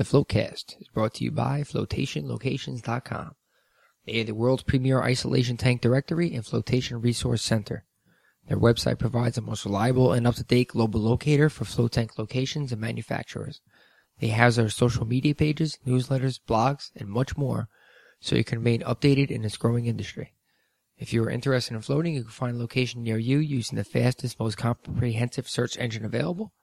The 0.00 0.06
Floatcast 0.06 0.80
is 0.80 0.88
brought 0.88 1.12
to 1.16 1.24
you 1.24 1.30
by 1.30 1.60
FlotationLocations.com. 1.60 3.32
They 4.06 4.20
are 4.22 4.24
the 4.24 4.34
world's 4.34 4.62
premier 4.62 5.02
isolation 5.02 5.58
tank 5.58 5.82
directory 5.82 6.34
and 6.34 6.42
flotation 6.42 7.02
resource 7.02 7.42
center. 7.42 7.84
Their 8.48 8.56
website 8.56 8.98
provides 8.98 9.34
the 9.34 9.42
most 9.42 9.66
reliable 9.66 10.14
and 10.14 10.26
up-to-date 10.26 10.68
global 10.68 11.02
locator 11.02 11.50
for 11.50 11.66
float 11.66 11.92
tank 11.92 12.18
locations 12.18 12.72
and 12.72 12.80
manufacturers. 12.80 13.60
They 14.20 14.28
have 14.28 14.54
their 14.54 14.70
social 14.70 15.04
media 15.04 15.34
pages, 15.34 15.78
newsletters, 15.86 16.40
blogs, 16.48 16.90
and 16.96 17.06
much 17.06 17.36
more, 17.36 17.68
so 18.20 18.36
you 18.36 18.44
can 18.44 18.60
remain 18.60 18.80
updated 18.80 19.30
in 19.30 19.42
this 19.42 19.58
growing 19.58 19.84
industry. 19.84 20.32
If 20.96 21.12
you 21.12 21.22
are 21.24 21.30
interested 21.30 21.74
in 21.74 21.82
floating, 21.82 22.14
you 22.14 22.22
can 22.22 22.30
find 22.30 22.56
a 22.56 22.58
location 22.58 23.02
near 23.02 23.18
you 23.18 23.36
using 23.36 23.76
the 23.76 23.84
fastest, 23.84 24.40
most 24.40 24.56
comprehensive 24.56 25.46
search 25.46 25.76
engine 25.76 26.06
available. 26.06 26.54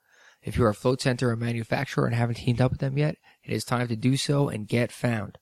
If 0.41 0.57
you 0.57 0.65
are 0.65 0.69
a 0.69 0.75
float 0.75 1.01
center 1.01 1.29
or 1.29 1.35
manufacturer 1.35 2.05
and 2.05 2.15
haven't 2.15 2.35
teamed 2.35 2.61
up 2.61 2.71
with 2.71 2.79
them 2.79 2.97
yet, 2.97 3.17
it 3.43 3.51
is 3.51 3.63
time 3.63 3.87
to 3.87 3.95
do 3.95 4.17
so 4.17 4.50
and 4.50 4.68
get 4.68 4.91
found. 4.91 5.37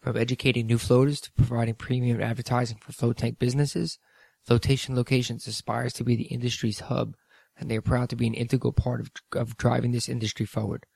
From 0.00 0.16
educating 0.16 0.66
new 0.66 0.78
floaters 0.78 1.20
to 1.22 1.32
providing 1.32 1.74
premium 1.74 2.22
advertising 2.22 2.78
for 2.78 2.92
float 2.92 3.16
tank 3.16 3.38
businesses, 3.38 3.98
Flotation 4.44 4.94
Locations 4.94 5.46
aspires 5.46 5.92
to 5.94 6.04
be 6.04 6.14
the 6.14 6.24
industry's 6.24 6.80
hub, 6.80 7.16
and 7.58 7.68
they 7.68 7.76
are 7.76 7.82
proud 7.82 8.08
to 8.10 8.16
be 8.16 8.28
an 8.28 8.34
integral 8.34 8.72
part 8.72 9.00
of, 9.00 9.10
of 9.32 9.56
driving 9.56 9.90
this 9.90 10.08
industry 10.08 10.46
forward. 10.46 10.86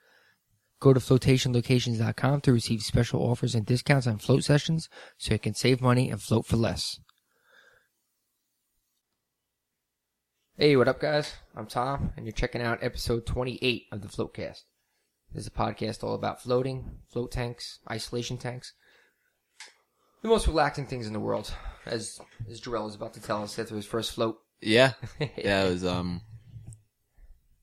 Go 0.78 0.95
to 0.95 1.01
flotationlocations.com 1.01 2.40
to 2.42 2.52
receive 2.52 2.82
special 2.82 3.20
offers 3.20 3.54
and 3.54 3.66
discounts 3.66 4.06
on 4.06 4.18
float 4.18 4.45
sessions 4.45 4.88
so 5.18 5.34
you 5.34 5.38
can 5.38 5.54
save 5.54 5.80
money 5.80 6.10
and 6.10 6.23
float 6.23 6.46
for 6.46 6.56
less. 6.56 7.01
Hey, 10.60 10.77
what 10.77 10.88
up, 10.88 11.00
guys? 11.00 11.32
I'm 11.56 11.64
Tom, 11.64 12.12
and 12.19 12.27
you're 12.27 12.34
checking 12.34 12.60
out 12.60 12.82
episode 12.82 13.24
28 13.24 13.87
of 13.92 14.02
the 14.02 14.09
Floatcast. 14.09 14.64
This 15.32 15.45
is 15.45 15.46
a 15.46 15.51
podcast 15.51 16.05
all 16.05 16.12
about 16.12 16.42
floating, 16.42 16.98
float 17.09 17.32
tanks, 17.32 17.78
isolation 17.91 18.37
tanks, 18.37 18.74
the 20.21 20.29
most 20.29 20.46
relaxing 20.46 20.84
things 20.84 21.07
in 21.07 21.15
the 21.15 21.18
world, 21.18 21.54
as 21.87 22.21
as 22.46 22.60
Jarrell 22.60 22.87
is 22.90 22.95
about 22.95 23.15
to 23.15 23.23
tell 23.23 23.43
us 23.43 23.59
after 23.59 23.74
his 23.74 23.87
first 23.87 24.12
float. 24.12 24.38
Yeah, 24.60 24.93
yeah, 25.18 25.65
it 25.65 25.71
was 25.71 25.82
um, 25.82 26.21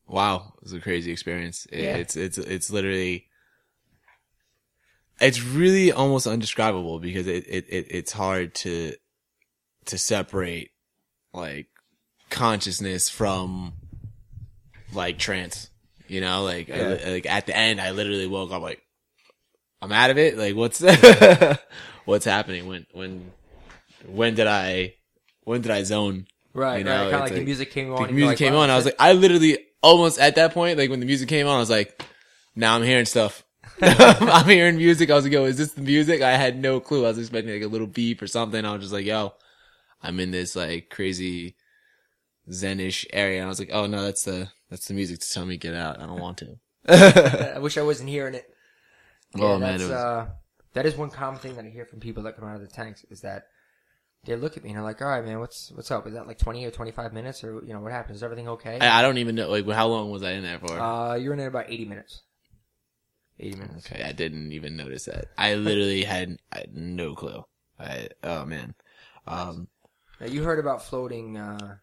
wow, 0.08 0.53
it 0.58 0.64
was 0.64 0.73
a 0.73 0.80
crazy 0.80 1.11
experience. 1.11 1.67
It, 1.71 1.83
Yeah. 1.83 1.97
It's 1.97 2.16
it's 2.16 2.39
it's 2.39 2.71
literally, 2.71 3.27
it's 5.21 5.43
really 5.43 5.91
almost 5.91 6.25
undescribable 6.25 6.97
because 6.97 7.27
it, 7.27 7.45
it, 7.47 7.66
it 7.69 7.86
it's 7.91 8.14
hard 8.14 8.55
to 8.55 8.95
to 9.86 9.99
separate 9.99 10.71
like 11.31 11.67
consciousness 12.38 13.09
from 13.09 13.73
like 14.93 15.17
trance. 15.17 15.69
You 16.07 16.21
know, 16.21 16.43
like 16.43 16.69
I, 16.69 17.11
like 17.11 17.25
at 17.25 17.47
the 17.47 17.55
end, 17.55 17.81
I 17.81 17.91
literally 17.91 18.27
woke 18.27 18.52
up 18.52 18.61
like, 18.61 18.81
I'm 19.81 19.91
out 19.91 20.09
of 20.09 20.17
it. 20.17 20.38
Like, 20.38 20.55
what's 20.55 20.81
what's 22.05 22.25
happening? 22.25 22.67
When 22.67 22.85
when 22.93 23.31
when 24.05 24.35
did 24.35 24.47
I 24.47 24.95
when 25.43 25.61
did 25.61 25.71
I 25.71 25.83
zone? 25.83 26.27
Right, 26.53 26.80
You 26.80 26.83
know, 26.85 26.91
right. 26.91 27.11
Kind 27.11 27.15
of 27.15 27.21
it's 27.21 27.31
like, 27.31 27.39
the 27.39 27.45
music 27.45 27.71
came 27.71 27.93
on. 27.93 28.08
The 28.08 28.13
music 28.13 28.27
like, 28.30 28.38
came 28.38 28.53
wow, 28.53 28.61
on. 28.61 28.69
I 28.69 28.75
was 28.75 28.85
like, 28.85 28.95
I 28.97 29.13
literally 29.13 29.59
almost 29.83 30.19
at 30.19 30.35
that 30.35 30.53
point, 30.53 30.77
like 30.77 30.89
when 30.89 30.99
the 30.99 31.05
music 31.05 31.30
came 31.30 31.45
on, 31.45 31.55
I 31.55 31.59
was 31.59 31.69
like, 31.69 32.03
now 32.55 32.75
I'm 32.75 32.83
hearing 32.83 33.05
stuff. 33.05 33.43
I'm 33.81 34.49
hearing 34.49 34.77
music. 34.77 35.11
I 35.11 35.15
was 35.15 35.25
like, 35.25 35.33
yo, 35.33 35.45
is 35.45 35.58
this 35.58 35.73
the 35.73 35.81
music? 35.81 36.21
I 36.21 36.31
had 36.31 36.59
no 36.59 36.80
clue. 36.80 37.05
I 37.05 37.09
was 37.09 37.19
expecting 37.19 37.53
like 37.53 37.63
a 37.63 37.67
little 37.67 37.85
beep 37.85 38.21
or 38.21 38.27
something. 38.27 38.63
I 38.65 38.71
was 38.71 38.81
just 38.81 38.93
like, 38.93 39.05
yo, 39.05 39.33
I'm 40.02 40.19
in 40.19 40.31
this 40.31 40.55
like 40.55 40.89
crazy 40.89 41.55
Zenish 42.49 43.05
area. 43.11 43.37
And 43.39 43.45
I 43.45 43.49
was 43.49 43.59
like, 43.59 43.69
oh 43.71 43.85
no, 43.87 44.03
that's 44.03 44.23
the, 44.23 44.49
that's 44.69 44.87
the 44.87 44.93
music 44.93 45.19
to 45.19 45.29
tell 45.29 45.45
me 45.45 45.57
get 45.57 45.73
out. 45.73 46.01
I 46.01 46.05
don't 46.05 46.19
want 46.19 46.37
to. 46.39 46.57
I 47.55 47.59
wish 47.59 47.77
I 47.77 47.81
wasn't 47.83 48.09
hearing 48.09 48.35
it. 48.35 48.45
Oh, 49.35 49.59
man, 49.59 49.71
that's, 49.71 49.83
it 49.83 49.85
was- 49.87 49.93
uh, 49.93 50.27
that 50.73 50.85
is 50.85 50.95
one 50.95 51.09
common 51.09 51.39
thing 51.39 51.55
that 51.55 51.65
I 51.65 51.69
hear 51.69 51.85
from 51.85 51.99
people 51.99 52.23
that 52.23 52.37
come 52.37 52.47
out 52.47 52.55
of 52.55 52.61
the 52.61 52.67
tanks 52.67 53.03
is 53.09 53.21
that 53.21 53.47
they 54.25 54.35
look 54.35 54.57
at 54.57 54.63
me 54.63 54.69
and 54.69 54.77
they're 54.77 54.83
like, 54.83 55.01
"All 55.01 55.07
right, 55.07 55.23
man, 55.23 55.39
what's 55.39 55.71
what's 55.71 55.89
up? 55.89 56.05
Is 56.05 56.13
that 56.13 56.27
like 56.27 56.37
twenty 56.37 56.65
or 56.65 56.71
twenty 56.71 56.91
five 56.91 57.13
minutes, 57.13 57.43
or 57.43 57.63
you 57.65 57.73
know, 57.73 57.80
what 57.80 57.91
happened? 57.91 58.15
Is 58.15 58.23
everything 58.23 58.47
okay?" 58.49 58.77
I, 58.80 58.99
I 58.99 59.02
don't 59.02 59.17
even 59.19 59.36
know, 59.36 59.49
like, 59.49 59.67
how 59.69 59.87
long 59.87 60.11
was 60.11 60.21
I 60.23 60.31
in 60.31 60.43
there 60.43 60.59
for? 60.59 60.77
Uh, 60.80 61.15
you're 61.15 61.33
in 61.33 61.39
there 61.39 61.47
about 61.47 61.69
eighty 61.69 61.86
minutes. 61.86 62.23
Eighty 63.39 63.57
minutes. 63.57 63.89
Okay, 63.89 64.03
I 64.03 64.11
didn't 64.11 64.52
even 64.52 64.75
notice 64.75 65.05
that. 65.05 65.27
I 65.37 65.53
literally 65.55 66.03
had, 66.05 66.37
I 66.52 66.59
had 66.59 66.75
no 66.75 67.15
clue. 67.15 67.43
I, 67.80 68.09
oh 68.23 68.45
man. 68.45 68.75
Um, 69.27 69.67
Now 70.19 70.27
you 70.27 70.43
heard 70.43 70.59
about 70.59 70.83
floating 70.83 71.37
uh, 71.37 71.77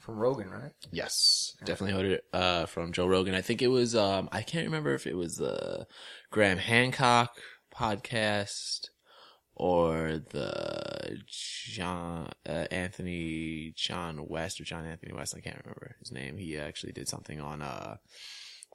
from 0.00 0.16
Rogan, 0.16 0.50
right? 0.50 0.72
Yes, 0.90 1.54
definitely 1.64 1.92
heard 1.92 2.12
it 2.12 2.24
uh, 2.32 2.66
from 2.66 2.92
Joe 2.92 3.06
Rogan. 3.06 3.34
I 3.34 3.42
think 3.42 3.62
it 3.62 3.68
was 3.68 3.94
um, 3.94 4.28
I 4.32 4.42
can't 4.42 4.66
remember 4.66 4.94
if 4.94 5.06
it 5.06 5.16
was 5.16 5.36
the 5.36 5.86
Graham 6.30 6.58
Hancock 6.58 7.36
podcast 7.74 8.88
or 9.54 10.20
the 10.30 11.18
John 11.26 12.30
uh, 12.48 12.66
Anthony 12.70 13.72
John 13.76 14.26
West 14.26 14.60
or 14.60 14.64
John 14.64 14.86
Anthony 14.86 15.12
West. 15.12 15.34
I 15.36 15.40
can't 15.40 15.60
remember 15.62 15.96
his 16.00 16.10
name. 16.10 16.38
He 16.38 16.56
actually 16.56 16.92
did 16.92 17.08
something 17.08 17.40
on 17.40 17.60
uh, 17.60 17.96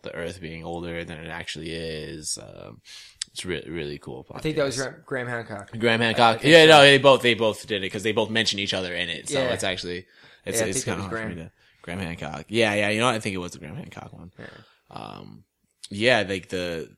the 0.03 0.14
Earth 0.14 0.40
being 0.40 0.64
older 0.64 1.03
than 1.03 1.18
it 1.18 1.30
actually 1.30 1.72
is. 1.72 2.38
Um, 2.41 2.81
it's 3.35 3.44
really 3.46 3.69
really 3.69 3.97
cool. 4.00 4.23
Podcast. 4.23 4.35
I 4.38 4.40
think 4.40 4.56
that 4.56 4.63
was 4.63 4.81
Graham 5.06 5.28
Hancock. 5.28 5.78
Graham 5.78 6.00
Hancock. 6.00 6.41
Yeah, 6.41 6.63
so. 6.63 6.68
no, 6.69 6.81
they 6.84 6.97
both 6.97 7.22
they 7.22 7.34
both 7.34 7.68
did 7.68 7.78
it 7.78 7.81
because 7.81 8.01
they 8.03 8.13
both 8.13 8.29
mention 8.29 8.59
each 8.59 8.73
other 8.73 8.94
in 8.96 9.09
it. 9.09 9.28
So 9.28 9.38
Yeah. 9.40 9.50
it's 9.53 9.66
actually 9.66 10.06
it's 10.46 10.62
Yeah, 10.62 10.68
it's 10.68 10.85
kind 10.85 11.01
of 11.01 11.07
hard 11.07 11.22
for 11.22 11.28
me 11.28 11.34
Graham. 11.35 11.47
to 11.50 11.53
Graham 11.81 12.00
Hancock. 12.00 12.46
Yeah, 12.47 12.73
yeah. 12.75 12.90
You 12.91 13.00
know, 13.01 13.07
what? 13.07 13.16
I 13.16 13.19
think 13.19 13.35
it 13.35 13.40
was 13.40 13.51
the 13.51 13.59
Graham 13.59 13.75
Hancock 13.75 14.13
one. 14.13 14.31
Yeah. 14.40 14.46
Um, 14.90 15.44
yeah, 15.90 16.23
like 16.25 16.47
the 16.47 16.90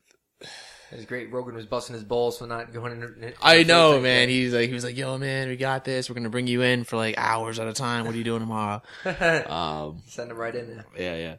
It 0.41 0.95
was 0.95 1.05
great. 1.05 1.31
Rogan 1.31 1.55
was 1.55 1.65
busting 1.65 1.95
his 1.95 2.03
balls 2.03 2.37
for 2.37 2.45
not 2.45 2.71
going 2.71 3.01
in. 3.01 3.33
I 3.41 3.63
know, 3.63 3.93
float 3.93 4.03
man. 4.03 4.29
He's 4.29 4.53
like 4.53 4.67
he 4.67 4.73
was 4.75 4.83
like, 4.83 4.95
yo, 4.95 5.17
man, 5.17 5.49
we 5.49 5.55
got 5.57 5.85
this. 5.85 6.07
We're 6.07 6.13
gonna 6.15 6.29
bring 6.29 6.45
you 6.45 6.61
in 6.61 6.83
for 6.83 6.97
like 6.97 7.15
hours 7.17 7.57
at 7.57 7.67
a 7.67 7.73
time. 7.73 8.05
What 8.05 8.13
are 8.13 8.17
you 8.19 8.23
doing 8.23 8.41
tomorrow? 8.41 8.83
um, 9.49 10.03
Send 10.05 10.29
him 10.29 10.37
right 10.37 10.53
in 10.55 10.67
there. 10.69 10.85
yeah, 10.99 11.15
yeah, 11.15 11.35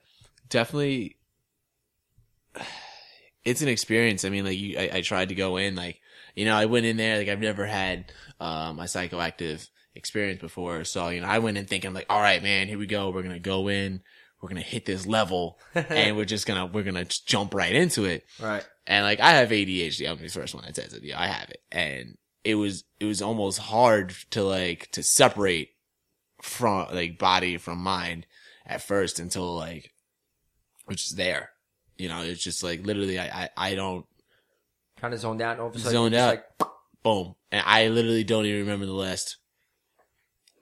definitely. 0.48 1.15
It's 3.48 3.62
an 3.62 3.69
experience. 3.69 4.25
I 4.25 4.31
mean, 4.31 4.44
like 4.44 4.59
you, 4.59 4.78
I, 4.78 4.91
I 4.94 5.00
tried 5.00 5.31
to 5.31 5.34
go 5.34 5.56
in, 5.56 5.75
like 5.75 6.00
you 6.34 6.44
know, 6.44 6.54
I 6.54 6.66
went 6.66 6.86
in 6.86 6.97
there, 6.97 7.19
like 7.19 7.28
I've 7.28 7.41
never 7.41 7.66
had 7.66 8.12
um, 8.41 8.78
a 8.78 8.84
psychoactive 8.84 9.69
experience 9.94 10.41
before, 10.41 10.84
so 10.84 11.09
you 11.09 11.20
know, 11.20 11.26
I 11.26 11.38
went 11.41 11.59
in 11.59 11.66
thinking 11.66 11.92
like, 11.92 12.06
all 12.09 12.20
right, 12.20 12.42
man, 12.42 12.69
here 12.69 12.78
we 12.78 12.86
go. 12.86 13.10
We're 13.10 13.22
gonna 13.22 13.38
go 13.38 13.69
in, 13.69 14.03
we're 14.41 14.48
gonna 14.48 14.60
hit 14.60 14.84
this 14.84 15.06
level, 15.06 15.59
and 15.75 16.16
we're 16.16 16.25
just 16.25 16.47
gonna 16.47 16.66
we're 16.66 16.84
gonna 16.84 17.04
jump 17.04 17.54
right 17.54 17.75
into 17.75 18.04
it. 18.04 18.25
Right. 18.41 18.66
And 18.86 19.04
like 19.04 19.20
I 19.20 19.32
have 19.32 19.50
ADHD. 19.50 20.09
I'm 20.09 20.19
the 20.19 20.28
first 20.28 20.54
one 20.54 20.65
that 20.65 20.76
says 20.76 20.94
it. 20.94 21.03
Yeah, 21.03 21.20
I 21.20 21.26
have 21.26 21.50
it. 21.50 21.60
And 21.70 22.16
it 22.44 22.54
was 22.54 22.84
it 23.00 23.04
was 23.04 23.20
almost 23.20 23.59
hard 23.59 24.15
to 24.30 24.42
like 24.42 24.91
to 24.92 25.03
separate 25.03 25.70
from 26.41 26.86
like 26.92 27.19
body 27.19 27.56
from 27.56 27.78
mind 27.78 28.26
at 28.65 28.82
first 28.82 29.19
until 29.19 29.56
like 29.56 29.92
which 30.86 31.04
is 31.06 31.16
there. 31.16 31.50
You 31.98 32.09
know, 32.09 32.22
it's 32.22 32.42
just 32.42 32.62
like 32.62 32.86
literally 32.86 33.19
I 33.19 33.44
I, 33.44 33.50
I 33.56 33.75
don't 33.75 34.06
Kind 35.00 35.14
of 35.14 35.20
zoned 35.20 35.41
out. 35.42 35.53
And 35.53 35.60
all 35.60 35.69
of 35.69 35.76
a 35.76 35.78
sudden 35.78 35.92
Zoned 35.92 36.14
out. 36.14 36.28
Like, 36.28 36.69
boom. 37.03 37.34
And 37.53 37.62
I 37.64 37.88
literally 37.88 38.25
don't 38.25 38.47
even 38.47 38.60
remember 38.60 38.86
the 38.86 38.92
last 38.92 39.36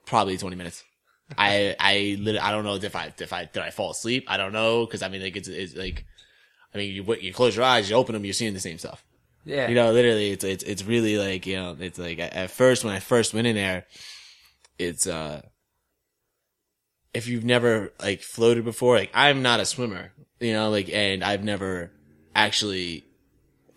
probably 0.05 0.37
20 0.37 0.55
minutes. 0.55 0.83
I 1.37 1.75
I 1.79 2.17
literally 2.19 2.39
I 2.39 2.51
don't 2.51 2.63
know 2.63 2.75
if 2.75 2.95
I 2.95 3.13
if 3.19 3.33
I 3.33 3.45
did 3.45 3.61
I 3.63 3.71
fall 3.71 3.91
asleep. 3.91 4.25
I 4.27 4.37
don't 4.37 4.53
know 4.53 4.85
because 4.85 5.01
I 5.01 5.09
mean 5.09 5.21
like 5.21 5.35
it's 5.35 5.47
it's 5.47 5.75
like 5.75 6.05
I 6.73 6.77
mean 6.77 6.93
you 6.93 7.15
you 7.15 7.33
close 7.33 7.55
your 7.55 7.65
eyes, 7.65 7.89
you 7.89 7.95
open 7.95 8.13
them, 8.13 8.23
you're 8.23 8.33
seeing 8.33 8.53
the 8.53 8.59
same 8.59 8.77
stuff. 8.77 9.03
yeah. 9.43 9.67
You 9.67 9.75
know, 9.75 9.91
literally, 9.91 10.31
it's 10.31 10.43
it's 10.43 10.63
it's 10.63 10.85
really 10.85 11.17
like 11.17 11.45
you 11.45 11.55
know, 11.55 11.75
it's 11.79 11.99
like 11.99 12.19
at 12.19 12.51
first 12.51 12.83
when 12.85 12.93
I 12.93 12.99
first 12.99 13.33
went 13.33 13.47
in 13.47 13.55
there, 13.55 13.85
it's 14.77 15.07
uh, 15.07 15.41
if 17.13 17.27
you've 17.27 17.43
never 17.43 17.91
like 17.99 18.21
floated 18.21 18.63
before, 18.63 18.95
like 18.95 19.11
I'm 19.13 19.41
not 19.41 19.59
a 19.59 19.65
swimmer, 19.65 20.13
you 20.39 20.53
know, 20.53 20.69
like 20.69 20.89
and 20.89 21.23
I've 21.23 21.43
never 21.43 21.91
actually 22.35 23.03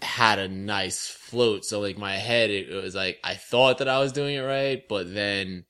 had 0.02 0.38
a 0.38 0.48
nice 0.48 1.06
float. 1.06 1.64
So 1.64 1.80
like 1.80 1.98
my 1.98 2.16
head, 2.16 2.50
it, 2.50 2.68
it 2.70 2.82
was 2.82 2.94
like 2.94 3.18
I 3.24 3.34
thought 3.34 3.78
that 3.78 3.88
I 3.88 3.98
was 3.98 4.12
doing 4.12 4.34
it 4.34 4.40
right, 4.40 4.82
but 4.88 5.12
then 5.12 5.64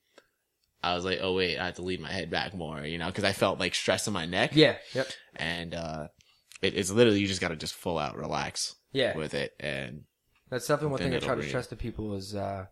I 0.83 0.95
was 0.95 1.05
like, 1.05 1.19
oh 1.21 1.35
wait, 1.35 1.57
I 1.57 1.65
have 1.65 1.75
to 1.75 1.81
lean 1.83 2.01
my 2.01 2.11
head 2.11 2.29
back 2.31 2.53
more, 2.53 2.81
you 2.81 2.97
know, 2.97 3.07
because 3.07 3.23
I 3.23 3.33
felt 3.33 3.59
like 3.59 3.75
stress 3.75 4.07
in 4.07 4.13
my 4.13 4.25
neck, 4.25 4.55
yeah. 4.55 4.77
Yep. 4.93 5.07
and 5.35 5.75
uh, 5.75 6.07
it, 6.61 6.73
it's 6.75 6.89
literally 6.89 7.19
you 7.19 7.27
just 7.27 7.41
got 7.41 7.49
to 7.49 7.55
just 7.55 7.73
full 7.75 7.97
out 7.99 8.15
relax 8.17 8.75
Yeah. 8.91 9.15
with 9.17 9.33
it 9.33 9.53
and. 9.59 10.03
That's 10.49 10.67
definitely 10.67 10.91
one 10.91 10.99
thing 10.99 11.13
I 11.13 11.19
try 11.19 11.35
to 11.35 11.47
stress 11.47 11.67
to 11.67 11.77
people 11.77 12.13
is 12.13 12.35
uh, 12.35 12.65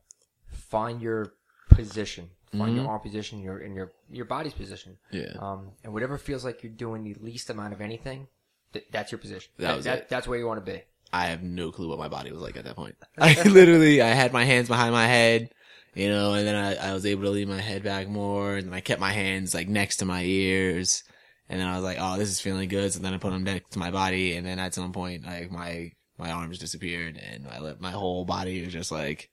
find 0.52 1.02
your 1.02 1.32
position, 1.70 2.30
find 2.52 2.72
Mhm. 2.72 2.76
your 2.78 2.88
arm 2.88 3.00
position, 3.02 3.40
your 3.40 3.60
in 3.60 3.76
your 3.76 3.92
your 4.10 4.26
body's 4.26 4.54
position, 4.54 4.98
Yeah. 5.12 5.34
um, 5.40 5.72
and 5.84 5.94
whatever 5.94 6.18
feels 6.18 6.44
like 6.44 6.64
you're 6.64 6.72
doing 6.72 7.04
the 7.04 7.16
least 7.22 7.50
amount 7.50 7.74
of 7.74 7.82
anything, 7.82 8.28
th- 8.74 8.86
that's 8.92 9.12
your 9.12 9.20
position. 9.20 9.52
That 9.58 9.76
was 9.78 9.86
it. 9.86 10.10
That's 10.10 10.28
where 10.28 10.38
you 10.40 10.48
want 10.48 10.64
to 10.66 10.72
be. 10.72 10.82
I 11.12 11.28
have 11.28 11.42
no 11.44 11.72
clue 11.72 11.88
what 11.90 11.98
my 12.00 12.08
body 12.08 12.32
was 12.32 12.42
like 12.42 12.56
at 12.58 12.66
that 12.66 12.76
point. 12.76 12.96
I 13.18 13.42
literally, 13.44 14.02
I 14.02 14.10
had 14.10 14.32
my 14.34 14.46
hands 14.46 14.68
behind 14.68 14.94
my 14.94 15.08
head, 15.08 15.50
you 15.96 16.08
know, 16.10 16.34
and 16.34 16.46
then 16.48 16.56
I, 16.56 16.90
I 16.90 16.94
was 16.94 17.06
able 17.06 17.24
to 17.24 17.30
lean 17.32 17.50
my 17.50 17.60
head 17.60 17.84
back 17.84 18.08
more, 18.08 18.56
and 18.56 18.74
I 18.76 18.80
kept 18.82 19.02
my 19.02 19.12
hands 19.12 19.54
like 19.54 19.68
next 19.68 19.98
to 19.98 20.06
my 20.06 20.24
ears, 20.24 21.04
and 21.50 21.60
then 21.60 21.68
I 21.68 21.76
was 21.76 21.84
like, 21.84 21.98
oh, 22.00 22.18
this 22.18 22.30
is 22.30 22.40
feeling 22.42 22.70
good. 22.70 22.94
So 22.94 23.00
then 23.00 23.14
I 23.14 23.18
put 23.18 23.32
them 23.32 23.44
next 23.44 23.72
to 23.72 23.80
my 23.80 23.90
body, 23.92 24.36
and 24.36 24.46
then 24.46 24.60
at 24.60 24.74
some 24.74 24.92
point, 24.92 25.26
like 25.26 25.52
my 25.52 25.92
my 26.18 26.32
arms 26.32 26.60
disappeared 26.60 27.16
and 27.18 27.46
my 27.46 27.74
my 27.80 27.92
whole 27.92 28.26
body 28.26 28.64
was 28.64 28.74
just 28.74 28.92
like, 28.92 29.30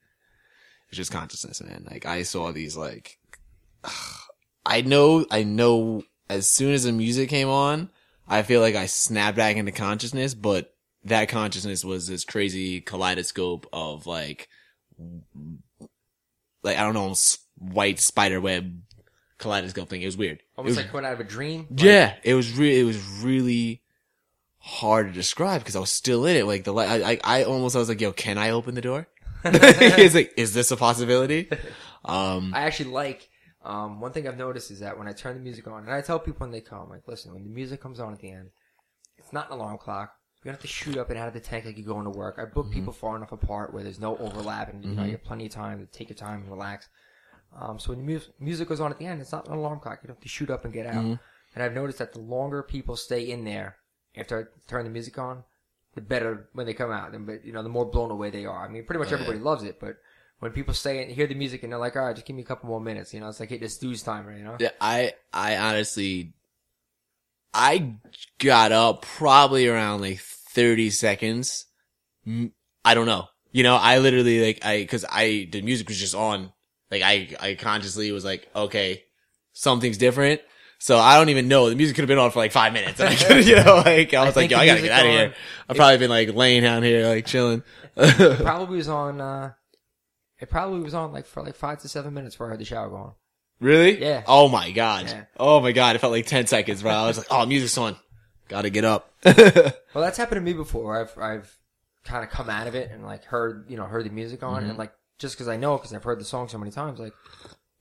it 0.87 0.93
was 0.93 0.97
just 0.99 1.13
consciousness, 1.13 1.63
man. 1.63 1.87
Like 1.91 2.07
I 2.07 2.23
saw 2.23 2.53
these 2.53 2.77
like, 2.77 3.19
I 4.67 4.81
know, 4.83 5.27
I 5.31 5.43
know 5.45 6.03
as 6.29 6.47
soon 6.49 6.75
as 6.75 6.85
the 6.85 6.93
music 6.93 7.29
came 7.29 7.49
on, 7.49 7.91
I 8.29 8.43
feel 8.43 8.61
like 8.61 8.75
I 8.75 8.87
snapped 8.87 9.37
back 9.37 9.57
into 9.57 9.73
consciousness, 9.73 10.35
but 10.35 10.75
that 11.05 11.29
consciousness 11.29 11.85
was 11.85 12.09
this 12.09 12.25
crazy 12.25 12.81
kaleidoscope 12.81 13.67
of 13.73 14.07
like, 14.07 14.49
like 16.63 16.77
I 16.77 16.83
don't 16.83 16.95
know, 16.95 17.15
white 17.59 18.01
spider 18.01 18.41
web 18.41 18.81
kaleidoscope 19.39 19.89
thing. 19.89 20.03
It 20.03 20.07
was 20.07 20.17
weird. 20.17 20.39
It 20.39 20.45
Almost 20.57 20.71
was- 20.77 20.85
like 20.85 20.91
coming 20.91 21.07
out 21.07 21.13
of 21.13 21.21
a 21.21 21.25
dream. 21.25 21.67
Like, 21.71 21.83
yeah, 21.83 22.15
it 22.25 22.35
was 22.35 22.53
really, 22.53 22.81
it 22.81 22.85
was 22.85 22.99
really 23.23 23.83
hard 24.59 25.07
to 25.07 25.13
describe 25.13 25.61
because 25.61 25.77
I 25.77 25.81
was 25.81 25.91
still 25.91 26.27
in 26.27 26.37
it. 26.37 26.45
Like 26.47 26.65
the, 26.65 26.73
li- 26.73 26.87
I, 26.87 27.13
I, 27.13 27.21
I 27.23 27.45
almost, 27.45 27.77
I 27.77 27.79
was 27.79 27.89
like, 27.89 28.01
yo, 28.01 28.13
can 28.13 28.39
I 28.39 28.51
open 28.51 28.75
the 28.75 28.81
door? 28.81 29.07
it's 29.45 30.15
like, 30.15 30.33
is 30.37 30.55
this 30.55 30.71
a 30.71 30.77
possibility? 30.77 31.49
Um, 32.05 32.53
I 32.55 32.63
actually 32.63 32.91
like. 32.91 33.29
Um, 33.65 34.01
one 34.01 34.13
thing 34.13 34.29
I've 34.29 34.39
noticed 34.39 34.71
is 34.71 34.79
that 34.79 34.97
when 34.97 35.09
I 35.09 35.13
turn 35.13 35.35
the 35.35 35.41
music 35.41 35.67
on, 35.67 35.83
and 35.83 35.93
I 35.93 36.01
tell 36.01 36.21
people 36.21 36.45
when 36.45 36.53
they 36.53 36.61
come, 36.61 36.89
like, 36.89 37.03
listen, 37.09 37.33
when 37.35 37.43
the 37.43 37.51
music 37.51 37.81
comes 37.81 37.99
on 37.99 38.13
at 38.13 38.21
the 38.21 38.31
end, 38.31 38.51
it's 39.19 39.33
not 39.33 39.49
an 39.51 39.59
alarm 39.59 39.79
clock. 39.79 40.13
You 40.45 40.51
don't 40.51 40.55
have 40.55 40.63
to 40.63 40.69
shoot 40.69 40.97
up 40.97 41.11
and 41.11 41.19
out 41.19 41.27
of 41.27 41.35
the 41.35 41.41
tank 41.41 41.65
like 41.65 41.77
you're 41.77 41.85
going 41.85 42.05
to 42.05 42.17
work. 42.17 42.39
I 42.39 42.45
book 42.45 42.71
people 42.71 42.93
far 42.93 43.17
enough 43.17 43.33
apart 43.33 43.75
where 43.75 43.83
there's 43.83 43.99
no 43.99 44.17
overlap, 44.19 44.73
and 44.73 44.85
you 44.85 44.93
know 44.95 45.03
you 45.03 45.13
have 45.13 45.25
plenty 45.25 45.47
of 45.47 45.53
time 45.53 45.81
to 45.81 45.87
take 45.87 46.09
your 46.09 46.17
time 46.17 46.43
and 46.43 46.49
relax. 46.49 46.89
Um, 47.61 47.81
so 47.81 47.91
when 47.93 48.07
the 48.07 48.13
mu- 48.13 48.21
music 48.39 48.69
goes 48.69 48.81
on 48.81 48.93
at 48.93 48.99
the 48.99 49.07
end, 49.07 49.21
it's 49.21 49.33
not 49.33 49.49
an 49.49 49.55
alarm 49.55 49.81
clock. 49.81 49.99
You 50.03 50.07
don't 50.09 50.17
have 50.17 50.23
to 50.23 50.29
shoot 50.29 50.49
up 50.51 50.65
and 50.65 50.73
get 50.73 50.87
out. 50.87 51.05
And 51.55 51.65
I've 51.65 51.73
noticed 51.75 51.99
that 51.99 52.13
the 52.13 52.21
longer 52.21 52.63
people 52.63 52.95
stay 52.95 53.23
in 53.29 53.45
there 53.45 53.79
after 54.17 54.39
I 54.39 54.71
turn 54.71 54.85
the 54.85 54.91
music 54.91 55.19
on, 55.19 55.43
the 55.97 56.01
better 56.01 56.49
when 56.53 56.67
they 56.67 56.75
come 56.75 56.93
out, 56.93 57.13
and 57.15 57.27
but 57.27 57.45
you 57.45 57.53
know 57.53 57.65
the 57.65 57.69
more 57.69 57.87
blown 57.87 58.13
away 58.13 58.31
they 58.31 58.47
are. 58.47 58.65
I 58.65 58.69
mean, 58.69 58.85
pretty 58.85 59.01
much 59.01 59.09
Oh, 59.09 59.17
yeah. 59.17 59.23
everybody 59.23 59.41
loves 59.41 59.65
it, 59.65 59.81
but 59.81 59.97
when 60.39 60.53
people 60.53 60.75
stay 60.75 61.03
and 61.03 61.11
hear 61.11 61.27
the 61.27 61.35
music 61.35 61.63
and 61.65 61.73
they're 61.73 61.81
like, 61.81 61.97
all 61.97 62.05
right, 62.05 62.15
just 62.15 62.27
give 62.27 62.37
me 62.37 62.43
a 62.43 62.47
couple 62.47 62.69
more 62.69 62.81
minutes, 62.81 63.13
you 63.15 63.21
know, 63.21 63.29
it's 63.29 63.41
like 63.41 63.49
hitting 63.49 63.65
a 63.67 63.71
snooze 63.71 64.03
timer, 64.03 64.37
you 64.37 64.45
know. 64.45 64.57
yeah, 64.61 64.71
I, 64.81 65.15
I 65.33 65.57
honestly, 65.57 66.35
I 67.55 67.95
got 68.39 68.71
up 68.73 69.03
probably 69.03 69.67
around 69.67 70.03
like 70.03 70.19
30 70.21 70.91
seconds. 70.91 71.65
I 72.85 72.95
don't 72.95 73.07
know. 73.07 73.29
You 73.53 73.63
know, 73.63 73.77
I 73.77 73.99
literally 73.99 74.45
like, 74.45 74.65
I, 74.65 74.85
cause 74.85 75.05
I, 75.11 75.49
the 75.51 75.63
music 75.63 75.89
was 75.89 75.99
just 75.99 76.15
on. 76.15 76.53
Like 76.91 77.03
I, 77.03 77.35
I 77.41 77.55
consciously 77.55 78.13
was 78.13 78.25
like, 78.25 78.49
okay, 78.55 79.05
something's 79.55 79.97
different. 79.97 80.43
So 80.79 80.99
I 80.99 81.17
don't 81.19 81.31
even 81.31 81.49
know. 81.49 81.69
The 81.71 81.77
music 81.77 81.97
could 81.97 82.03
have 82.03 82.09
been 82.09 82.19
on 82.19 82.31
for 82.31 82.39
like 82.39 82.53
five 82.53 82.73
minutes. 82.73 83.01
And 83.01 83.09
I 83.09 83.15
could, 83.17 83.47
you 83.47 83.57
know, 83.57 83.83
like 83.85 84.13
I 84.15 84.25
was 84.25 84.37
like, 84.37 84.51
yo, 84.51 84.59
I 84.59 84.67
gotta 84.67 84.83
get 84.83 84.93
out 84.93 85.07
of 85.07 85.11
here. 85.13 85.35
I've 85.69 85.77
probably 85.77 85.99
been 85.99 86.11
like 86.11 86.35
laying 86.35 86.63
down 86.63 86.83
here, 86.83 87.07
like 87.09 87.27
chilling. 87.27 87.63
It 87.97 88.39
probably 88.43 88.77
was 88.77 88.89
on. 88.89 89.21
uh 89.21 89.53
It 90.39 90.51
probably 90.51 90.81
was 90.81 90.95
on 90.95 91.13
like 91.13 91.27
for 91.27 91.43
like 91.43 91.55
five 91.55 91.81
to 91.81 91.89
seven 91.89 92.13
minutes 92.15 92.35
before 92.35 92.49
I 92.49 92.51
heard 92.51 92.61
the 92.61 92.65
shower 92.67 92.89
going. 92.91 93.13
really? 93.61 94.01
Yeah. 94.01 94.23
Oh 94.27 94.49
my 94.49 94.71
god. 94.71 95.07
Yeah. 95.07 95.25
Oh 95.39 95.61
my 95.61 95.73
god. 95.73 95.97
It 95.97 96.01
felt 96.01 96.13
like 96.13 96.27
ten 96.27 96.47
seconds, 96.47 96.83
bro. 96.83 96.93
I 96.93 97.07
was 97.07 97.19
like, 97.19 97.29
oh, 97.31 97.45
music's 97.47 97.77
on. 97.79 97.97
Gotta 98.49 98.71
get 98.71 98.85
up. 98.85 99.11
Well, 99.95 100.05
that's 100.05 100.19
happened 100.19 100.37
to 100.37 100.43
me 100.43 100.53
before. 100.53 101.01
I've 101.01 101.17
I've 101.19 101.59
kind 102.05 102.23
of 102.23 102.29
come 102.31 102.51
out 102.51 102.67
of 102.67 102.75
it 102.75 102.91
and 102.93 103.03
like 103.03 103.25
heard 103.25 103.65
you 103.71 103.79
know 103.79 103.85
heard 103.87 104.05
the 104.05 104.11
music 104.11 104.43
on 104.43 104.61
Mm-hmm. 104.61 104.69
and 104.71 104.79
like 104.79 104.93
just 105.19 105.35
because 105.35 105.49
I 105.49 105.57
know 105.57 105.79
because 105.79 105.95
I've 105.95 106.05
heard 106.05 106.21
the 106.21 106.25
song 106.25 106.49
so 106.49 106.59
many 106.59 106.71
times, 106.71 106.99
like 107.01 107.15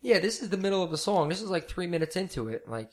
yeah, 0.06 0.20
this 0.20 0.44
is 0.44 0.50
the 0.50 0.58
middle 0.58 0.84
of 0.84 0.92
the 0.92 1.00
song. 1.00 1.30
This 1.30 1.42
is 1.42 1.50
like 1.50 1.68
three 1.68 1.88
minutes 1.88 2.16
into 2.16 2.48
it, 2.48 2.70
like. 2.70 2.92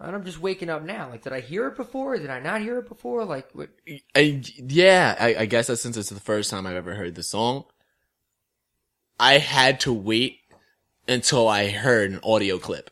And 0.00 0.14
I'm 0.14 0.24
just 0.24 0.40
waking 0.40 0.70
up 0.70 0.84
now. 0.84 1.10
Like, 1.10 1.22
did 1.22 1.32
I 1.32 1.40
hear 1.40 1.66
it 1.66 1.76
before? 1.76 2.16
Did 2.18 2.30
I 2.30 2.38
not 2.38 2.60
hear 2.60 2.78
it 2.78 2.88
before? 2.88 3.24
Like, 3.24 3.48
what? 3.52 3.70
I, 4.14 4.42
yeah, 4.56 5.16
I, 5.18 5.34
I 5.34 5.46
guess 5.46 5.66
that 5.66 5.78
since 5.78 5.96
it's 5.96 6.10
the 6.10 6.20
first 6.20 6.50
time 6.50 6.66
I've 6.66 6.76
ever 6.76 6.94
heard 6.94 7.16
the 7.16 7.24
song, 7.24 7.64
I 9.18 9.38
had 9.38 9.80
to 9.80 9.92
wait 9.92 10.38
until 11.08 11.48
I 11.48 11.70
heard 11.70 12.12
an 12.12 12.20
audio 12.22 12.58
clip. 12.58 12.90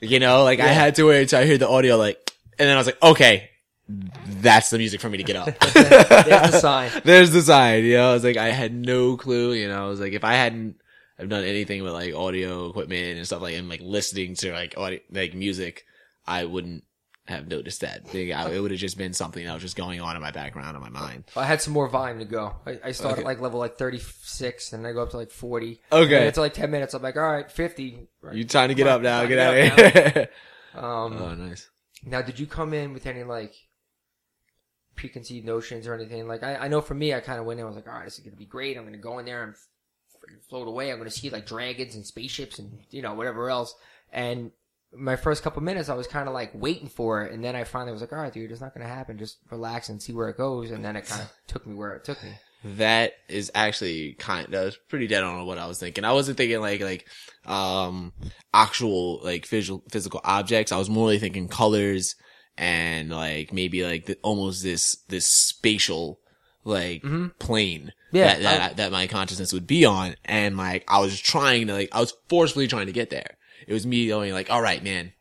You 0.00 0.18
know, 0.18 0.44
like 0.44 0.60
I 0.60 0.68
had 0.68 0.94
to 0.96 1.04
wait 1.04 1.22
until 1.22 1.40
I 1.40 1.46
heard 1.46 1.60
the 1.60 1.68
audio, 1.68 1.96
like, 1.96 2.32
and 2.58 2.68
then 2.68 2.74
I 2.76 2.78
was 2.80 2.86
like, 2.86 3.02
okay, 3.02 3.50
that's 3.88 4.70
the 4.70 4.78
music 4.78 5.00
for 5.00 5.10
me 5.10 5.18
to 5.18 5.24
get 5.24 5.36
up. 5.36 5.46
There's 5.74 6.50
the 6.52 6.60
sign. 6.60 6.90
There's 7.04 7.32
the 7.32 7.42
sign, 7.42 7.84
you 7.84 7.96
know. 7.96 8.10
I 8.10 8.14
was 8.14 8.24
like, 8.24 8.38
I 8.38 8.50
had 8.50 8.74
no 8.74 9.16
clue, 9.16 9.52
you 9.52 9.68
know. 9.68 9.84
I 9.84 9.88
was 9.88 10.00
like, 10.00 10.14
if 10.14 10.24
I 10.24 10.34
hadn't 10.34 10.79
have 11.20 11.28
done 11.28 11.44
anything 11.44 11.82
with 11.82 11.92
like 11.92 12.14
audio 12.14 12.68
equipment 12.70 13.16
and 13.18 13.26
stuff 13.26 13.42
like, 13.42 13.54
and 13.54 13.68
like 13.68 13.80
listening 13.82 14.34
to 14.36 14.52
like 14.52 14.74
audio, 14.76 15.00
like 15.10 15.34
music, 15.34 15.84
I 16.26 16.44
wouldn't 16.44 16.84
have 17.26 17.46
noticed 17.46 17.82
that. 17.82 18.12
It 18.12 18.60
would 18.60 18.70
have 18.72 18.80
just 18.80 18.98
been 18.98 19.12
something 19.12 19.44
that 19.46 19.52
was 19.54 19.62
just 19.62 19.76
going 19.76 20.00
on 20.00 20.16
in 20.16 20.22
my 20.22 20.32
background 20.32 20.74
in 20.76 20.82
my 20.82 20.88
mind. 20.88 21.24
I 21.36 21.44
had 21.44 21.62
some 21.62 21.72
more 21.72 21.88
volume 21.88 22.18
to 22.18 22.24
go. 22.24 22.56
I, 22.66 22.80
I 22.86 22.92
start 22.92 23.12
Okay. 23.12 23.20
at 23.20 23.26
like 23.26 23.40
level 23.40 23.60
like 23.60 23.76
36 23.78 24.72
and 24.72 24.84
then 24.84 24.90
I 24.90 24.94
go 24.94 25.02
up 25.02 25.10
to 25.10 25.16
like 25.16 25.30
40. 25.30 25.80
Okay. 25.92 26.16
And 26.16 26.24
it's 26.24 26.38
like 26.38 26.54
10 26.54 26.70
minutes. 26.72 26.92
I'm 26.92 27.02
like, 27.02 27.16
all 27.16 27.22
right, 27.30 27.48
50. 27.50 28.08
Right. 28.20 28.34
You 28.34 28.44
trying 28.44 28.68
to 28.70 28.74
get 28.74 28.88
up 28.88 29.00
now? 29.02 29.24
Get 29.26 29.38
out 29.38 29.56
of 29.56 29.94
here. 30.14 30.28
Um, 30.72 31.16
oh, 31.20 31.34
nice. 31.34 31.68
now, 32.04 32.22
did 32.22 32.38
you 32.38 32.46
come 32.46 32.72
in 32.74 32.92
with 32.94 33.04
any 33.06 33.24
like 33.24 33.54
preconceived 34.96 35.44
notions 35.46 35.86
or 35.86 35.94
anything? 35.94 36.28
Like, 36.28 36.42
I, 36.42 36.56
I 36.56 36.68
know 36.68 36.80
for 36.80 36.94
me, 36.94 37.12
I 37.14 37.20
kind 37.20 37.40
of 37.40 37.44
went 37.46 37.58
in. 37.60 37.66
I 37.66 37.68
was 37.68 37.76
like, 37.76 37.88
all 37.88 37.94
right, 37.94 38.04
this 38.04 38.18
is 38.18 38.24
gonna 38.24 38.36
be 38.36 38.46
great. 38.46 38.76
I'm 38.76 38.84
gonna 38.84 38.96
go 38.98 39.18
in 39.18 39.24
there 39.24 39.42
and 39.42 39.54
float 40.48 40.68
away. 40.68 40.90
I'm 40.90 40.98
gonna 40.98 41.10
see 41.10 41.30
like 41.30 41.46
dragons 41.46 41.94
and 41.94 42.06
spaceships 42.06 42.58
and 42.58 42.78
you 42.90 43.02
know 43.02 43.14
whatever 43.14 43.50
else. 43.50 43.74
And 44.12 44.50
my 44.92 45.16
first 45.16 45.42
couple 45.42 45.62
minutes, 45.62 45.88
I 45.88 45.94
was 45.94 46.06
kind 46.06 46.28
of 46.28 46.34
like 46.34 46.50
waiting 46.54 46.88
for 46.88 47.22
it, 47.22 47.32
and 47.32 47.44
then 47.44 47.56
I 47.56 47.64
finally 47.64 47.92
was 47.92 48.00
like, 48.00 48.12
all 48.12 48.18
right, 48.18 48.32
dude, 48.32 48.50
it's 48.50 48.60
not 48.60 48.74
gonna 48.74 48.88
happen. 48.88 49.18
Just 49.18 49.38
relax 49.50 49.88
and 49.88 50.02
see 50.02 50.12
where 50.12 50.28
it 50.28 50.36
goes. 50.36 50.70
And 50.70 50.84
then 50.84 50.96
it 50.96 51.06
kind 51.06 51.22
of 51.22 51.32
took 51.46 51.66
me 51.66 51.74
where 51.74 51.92
it 51.92 52.04
took 52.04 52.22
me. 52.22 52.30
That 52.62 53.14
is 53.28 53.50
actually 53.54 54.14
kind 54.14 54.44
of 54.44 54.50
that 54.52 54.64
was 54.64 54.76
pretty 54.76 55.06
dead 55.06 55.22
on 55.22 55.46
what 55.46 55.58
I 55.58 55.66
was 55.66 55.78
thinking. 55.78 56.04
I 56.04 56.12
wasn't 56.12 56.36
thinking 56.36 56.60
like 56.60 56.80
like 56.80 57.06
um 57.46 58.12
actual 58.52 59.20
like 59.22 59.46
visual 59.46 59.82
physical 59.90 60.20
objects. 60.24 60.72
I 60.72 60.78
was 60.78 60.90
more 60.90 61.08
like 61.08 61.20
thinking 61.20 61.48
colors 61.48 62.16
and 62.58 63.08
like 63.10 63.52
maybe 63.52 63.82
like 63.82 64.04
the, 64.04 64.18
almost 64.22 64.62
this 64.62 64.96
this 65.08 65.26
spatial 65.26 66.20
like 66.64 67.02
plane 67.38 67.92
Yeah, 68.12 68.34
that 68.34 68.42
that, 68.42 68.76
that 68.76 68.92
my 68.92 69.06
consciousness 69.06 69.52
would 69.52 69.66
be 69.66 69.84
on 69.84 70.14
and 70.24 70.56
like 70.56 70.84
I 70.88 71.00
was 71.00 71.18
trying 71.18 71.66
to 71.68 71.74
like 71.74 71.88
I 71.92 72.00
was 72.00 72.14
forcefully 72.28 72.66
trying 72.66 72.86
to 72.86 72.92
get 72.92 73.10
there. 73.10 73.36
It 73.66 73.72
was 73.72 73.86
me 73.86 74.08
going 74.08 74.32
like, 74.32 74.50
"All 74.50 74.62
right, 74.62 74.82
man. 74.82 75.12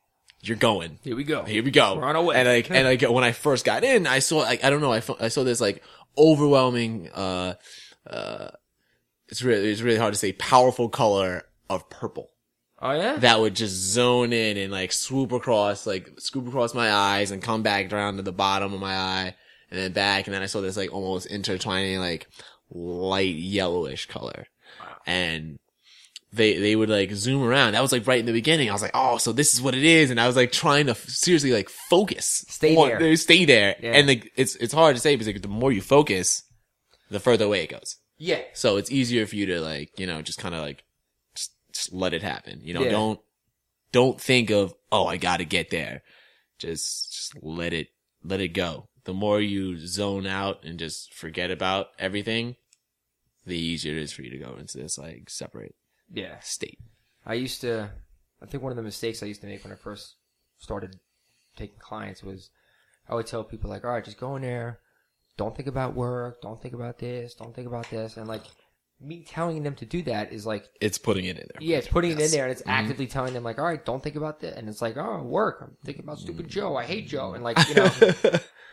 You're 0.41 0.57
going. 0.57 0.99
Here 1.03 1.15
we 1.15 1.25
go. 1.25 1.43
Here 1.43 1.61
we 1.61 1.69
go. 1.71 1.97
We're 1.97 2.05
on 2.05 2.15
our 2.15 2.23
way. 2.23 2.35
And 2.37 2.47
like, 2.47 2.71
and 2.71 2.85
like, 2.85 3.01
when 3.13 3.25
I 3.25 3.33
first 3.33 3.65
got 3.65 3.83
in, 3.83 4.07
I 4.07 4.19
saw, 4.19 4.37
like, 4.37 4.63
I 4.63 4.69
don't 4.69 4.79
know, 4.79 4.93
I, 4.93 5.01
I 5.19 5.27
saw 5.27 5.43
this 5.43 5.59
like 5.59 5.83
overwhelming, 6.17 7.09
uh, 7.13 7.55
uh, 8.09 8.47
it's 9.27 9.43
really, 9.43 9.69
it's 9.69 9.81
really 9.81 9.97
hard 9.99 10.13
to 10.13 10.17
say, 10.19 10.31
powerful 10.31 10.87
color 10.87 11.43
of 11.69 11.89
purple 11.89 12.31
Oh 12.81 12.91
yeah. 12.91 13.17
that 13.17 13.41
would 13.41 13.55
just 13.55 13.75
zone 13.75 14.31
in 14.31 14.55
and 14.55 14.71
like 14.71 14.93
swoop 14.93 15.33
across, 15.33 15.85
like 15.85 16.09
swoop 16.19 16.47
across 16.47 16.73
my 16.73 16.89
eyes 16.91 17.31
and 17.31 17.43
come 17.43 17.61
back 17.61 17.89
down 17.89 18.15
to 18.15 18.21
the 18.23 18.31
bottom 18.31 18.73
of 18.73 18.79
my 18.79 18.95
eye 18.95 19.35
and 19.71 19.79
then 19.79 19.91
back. 19.93 20.27
And 20.27 20.33
then 20.33 20.41
I 20.41 20.47
saw 20.47 20.61
this 20.61 20.77
like 20.77 20.93
almost 20.93 21.27
intertwining, 21.27 21.99
like 21.99 22.27
light 22.71 23.35
yellowish 23.35 24.05
color. 24.07 24.47
And 25.05 25.57
they, 26.31 26.57
they 26.57 26.75
would 26.75 26.89
like 26.89 27.11
zoom 27.13 27.41
around. 27.43 27.73
That 27.73 27.81
was 27.81 27.91
like 27.91 28.05
right 28.05 28.19
in 28.19 28.25
the 28.27 28.31
beginning. 28.31 28.69
I 28.69 28.73
was 28.73 28.81
like, 28.81 28.91
oh, 28.93 29.17
so 29.17 29.31
this 29.31 29.53
is 29.53 29.61
what 29.61 29.73
it 29.75 29.83
is. 29.83 30.11
And 30.11 30.19
I 30.19 30.27
was 30.27 30.35
like 30.35 30.51
trying 30.51 30.85
to 30.85 30.91
f- 30.91 31.07
seriously 31.09 31.51
like 31.51 31.69
focus. 31.69 32.45
Stay 32.49 32.75
on- 32.75 32.89
there. 32.99 33.15
Stay 33.15 33.45
there. 33.45 33.75
Yeah. 33.81 33.93
And 33.93 34.07
like, 34.07 34.31
it's, 34.35 34.55
it's 34.57 34.73
hard 34.73 34.95
to 34.95 35.01
say 35.01 35.15
because 35.15 35.27
like, 35.27 35.41
the 35.41 35.47
more 35.47 35.71
you 35.71 35.81
focus, 35.81 36.43
the 37.09 37.19
further 37.19 37.45
away 37.45 37.63
it 37.63 37.71
goes. 37.71 37.97
yeah. 38.19 38.41
So 38.53 38.77
it's 38.77 38.91
easier 38.91 39.25
for 39.25 39.35
you 39.35 39.47
to 39.47 39.61
like, 39.61 39.97
you 39.99 40.05
know, 40.05 40.21
just 40.21 40.37
kind 40.37 40.53
of 40.53 40.61
like, 40.61 40.83
just, 41.33 41.51
just 41.73 41.93
let 41.93 42.13
it 42.13 42.21
happen. 42.21 42.59
You 42.63 42.75
know, 42.75 42.83
Yeah. 42.83 42.91
don't, 42.91 43.19
don't 43.91 44.21
think 44.21 44.51
of, 44.51 44.75
oh, 44.91 45.07
I 45.07 45.17
gotta 45.17 45.45
get 45.45 45.71
there. 45.71 46.03
Just, 46.59 47.13
just 47.13 47.33
let 47.43 47.73
it, 47.73 47.87
let 48.23 48.41
it 48.41 48.49
go. 48.49 48.88
The 49.05 49.13
more 49.13 49.41
you 49.41 49.77
zone 49.77 50.27
out 50.27 50.63
and 50.63 50.77
just 50.77 51.13
forget 51.13 51.51
about 51.51 51.87
everything, 51.97 52.55
the 53.45 53.57
easier 53.57 53.95
it 53.95 54.01
is 54.01 54.11
for 54.11 54.21
you 54.21 54.29
to 54.29 54.37
go 54.37 54.55
into 54.57 54.77
this 54.77 54.97
like 54.97 55.29
separate 55.29 55.75
Yeah. 56.11 56.39
state. 56.39 56.79
I 57.25 57.33
used 57.35 57.61
to, 57.61 57.91
I 58.41 58.45
think 58.45 58.63
one 58.63 58.71
of 58.71 58.77
the 58.77 58.83
mistakes 58.83 59.21
I 59.21 59.27
used 59.27 59.41
to 59.41 59.47
make 59.47 59.63
when 59.63 59.73
I 59.73 59.75
first 59.75 60.15
started 60.59 60.99
taking 61.55 61.79
clients 61.79 62.23
was 62.23 62.49
I 63.07 63.15
would 63.15 63.27
tell 63.27 63.43
people 63.43 63.69
like, 63.69 63.83
all 63.83 63.91
right, 63.91 64.03
just 64.03 64.19
go 64.19 64.35
in 64.35 64.43
there. 64.43 64.79
Don't 65.37 65.55
think 65.55 65.67
about 65.67 65.95
work. 65.95 66.41
Don't 66.41 66.61
think 66.61 66.73
about 66.73 66.99
this. 66.99 67.33
Don't 67.33 67.55
think 67.55 67.67
about 67.67 67.89
this. 67.89 68.17
And 68.17 68.27
like 68.27 68.43
me 69.01 69.23
telling 69.23 69.63
them 69.63 69.75
to 69.75 69.85
do 69.85 70.01
that 70.03 70.33
is 70.33 70.45
like, 70.45 70.65
It's 70.81 70.97
putting 70.97 71.25
it 71.25 71.37
in 71.37 71.47
there. 71.53 71.61
yeah, 71.61 71.77
it's 71.77 71.87
putting 71.87 72.11
it 72.11 72.19
in 72.19 72.31
there 72.31 72.43
and 72.43 72.51
it's 72.51 72.61
mm-hmm. 72.61 72.71
actively 72.71 73.07
telling 73.07 73.33
them 73.33 73.43
like, 73.43 73.57
all 73.57 73.65
right, 73.65 73.83
don't 73.83 74.03
think 74.03 74.15
about 74.15 74.41
that. 74.41 74.57
And 74.57 74.67
it's 74.67 74.81
like, 74.81 74.97
oh, 74.97 75.23
work. 75.23 75.59
I'm 75.61 75.77
thinking 75.85 76.03
about 76.03 76.19
stupid 76.19 76.47
mm. 76.47 76.49
Joe. 76.49 76.75
I 76.75 76.83
hate 76.83 77.07
Joe. 77.07 77.33
And 77.33 77.43
like, 77.43 77.57
you 77.69 77.75
know, 77.75 77.91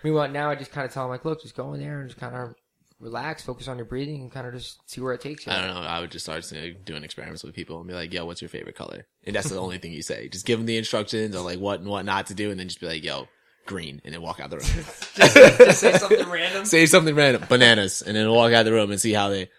meanwhile, 0.02 0.28
now 0.28 0.50
I 0.50 0.54
just 0.54 0.72
kind 0.72 0.86
of 0.86 0.92
tell 0.92 1.04
them 1.04 1.10
like, 1.10 1.24
look, 1.24 1.42
just 1.42 1.56
go 1.56 1.72
in 1.74 1.80
there 1.80 2.00
and 2.00 2.08
just 2.08 2.20
kind 2.20 2.34
of 2.34 2.54
relax, 3.00 3.42
focus 3.42 3.68
on 3.68 3.76
your 3.76 3.84
breathing 3.84 4.22
and 4.22 4.32
kind 4.32 4.46
of 4.46 4.54
just 4.54 4.78
see 4.88 5.00
where 5.00 5.12
it 5.12 5.20
takes 5.20 5.46
you. 5.46 5.52
I 5.52 5.60
don't 5.60 5.74
know. 5.74 5.80
I 5.80 6.00
would 6.00 6.10
just 6.10 6.24
start 6.24 6.50
you 6.50 6.74
doing 6.74 7.04
experiments 7.04 7.44
with 7.44 7.54
people 7.54 7.78
and 7.78 7.86
be 7.86 7.94
like, 7.94 8.12
yo, 8.12 8.24
what's 8.24 8.40
your 8.40 8.48
favorite 8.48 8.76
color? 8.76 9.06
And 9.24 9.36
that's 9.36 9.50
the 9.50 9.58
only 9.60 9.78
thing 9.78 9.92
you 9.92 10.02
say. 10.02 10.28
Just 10.28 10.46
give 10.46 10.58
them 10.58 10.66
the 10.66 10.78
instructions 10.78 11.36
on 11.36 11.44
like 11.44 11.58
what 11.58 11.80
and 11.80 11.88
what 11.88 12.04
not 12.04 12.26
to 12.26 12.34
do. 12.34 12.50
And 12.50 12.58
then 12.58 12.68
just 12.68 12.80
be 12.80 12.86
like, 12.86 13.04
yo, 13.04 13.28
green, 13.66 14.00
and 14.04 14.14
then 14.14 14.22
walk 14.22 14.40
out 14.40 14.50
the 14.50 14.56
room. 14.56 14.66
Just 15.66 15.80
say 15.80 15.92
something 15.98 16.28
random. 16.30 16.64
Say 16.64 16.86
something 16.86 17.14
random, 17.14 17.44
bananas, 17.48 18.00
and 18.00 18.16
then 18.16 18.30
walk 18.30 18.52
out 18.52 18.64
the 18.64 18.72
room 18.72 18.90
and 18.90 19.00
see 19.00 19.12
how 19.12 19.28
they. 19.28 19.50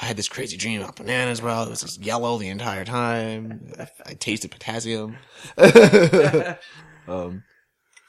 I 0.00 0.04
had 0.04 0.16
this 0.16 0.28
crazy 0.28 0.56
dream 0.56 0.80
about 0.80 0.96
bananas, 0.96 1.40
bro. 1.40 1.62
It 1.62 1.70
was 1.70 1.82
just 1.82 2.02
yellow 2.02 2.38
the 2.38 2.48
entire 2.48 2.84
time. 2.84 3.72
I, 3.78 3.88
I 4.06 4.14
tasted 4.14 4.50
potassium. 4.50 5.16
um, 7.08 7.44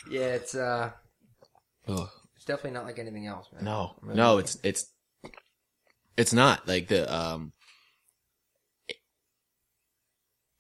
Yeah, 0.10 0.27
it's 0.34 0.56
uh, 0.56 0.92
ugh. 1.88 2.10
it's 2.36 2.46
definitely 2.46 2.72
not 2.72 2.86
like 2.86 3.00
anything 3.00 3.27
else, 3.27 3.48
man. 3.54 3.63
No, 3.63 3.96
Really? 4.01 4.18
no, 4.18 4.38
it's 4.38 4.58
it's 4.63 4.92
it's 6.18 6.34
not 6.34 6.68
like 6.68 6.88
the 6.88 7.13
um. 7.13 7.51
it- 8.88 8.98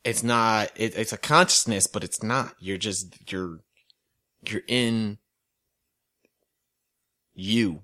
It's 0.03 0.23
not. 0.23 0.71
It, 0.75 0.95
it's 0.97 1.13
a 1.13 1.17
consciousness, 1.17 1.87
but 1.87 2.03
it's 2.03 2.21
not. 2.21 2.55
You're 2.59 2.77
just 2.77 3.31
you're 3.31 3.59
you're 4.47 4.61
in 4.67 5.17
you. 7.33 7.81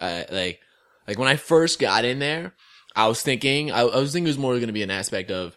Uh, 0.00 0.24
like 0.30 0.60
like 1.06 1.18
when 1.18 1.28
I 1.28 1.36
first 1.36 1.78
got 1.78 2.04
in 2.04 2.18
there, 2.20 2.54
I 2.96 3.06
was 3.08 3.22
thinking 3.22 3.70
I, 3.70 3.80
I 3.80 3.98
was 4.00 4.12
thinking 4.12 4.26
it 4.26 4.30
was 4.30 4.38
more 4.38 4.54
going 4.54 4.66
to 4.68 4.72
be 4.72 4.82
an 4.82 4.90
aspect 4.90 5.30
of 5.30 5.56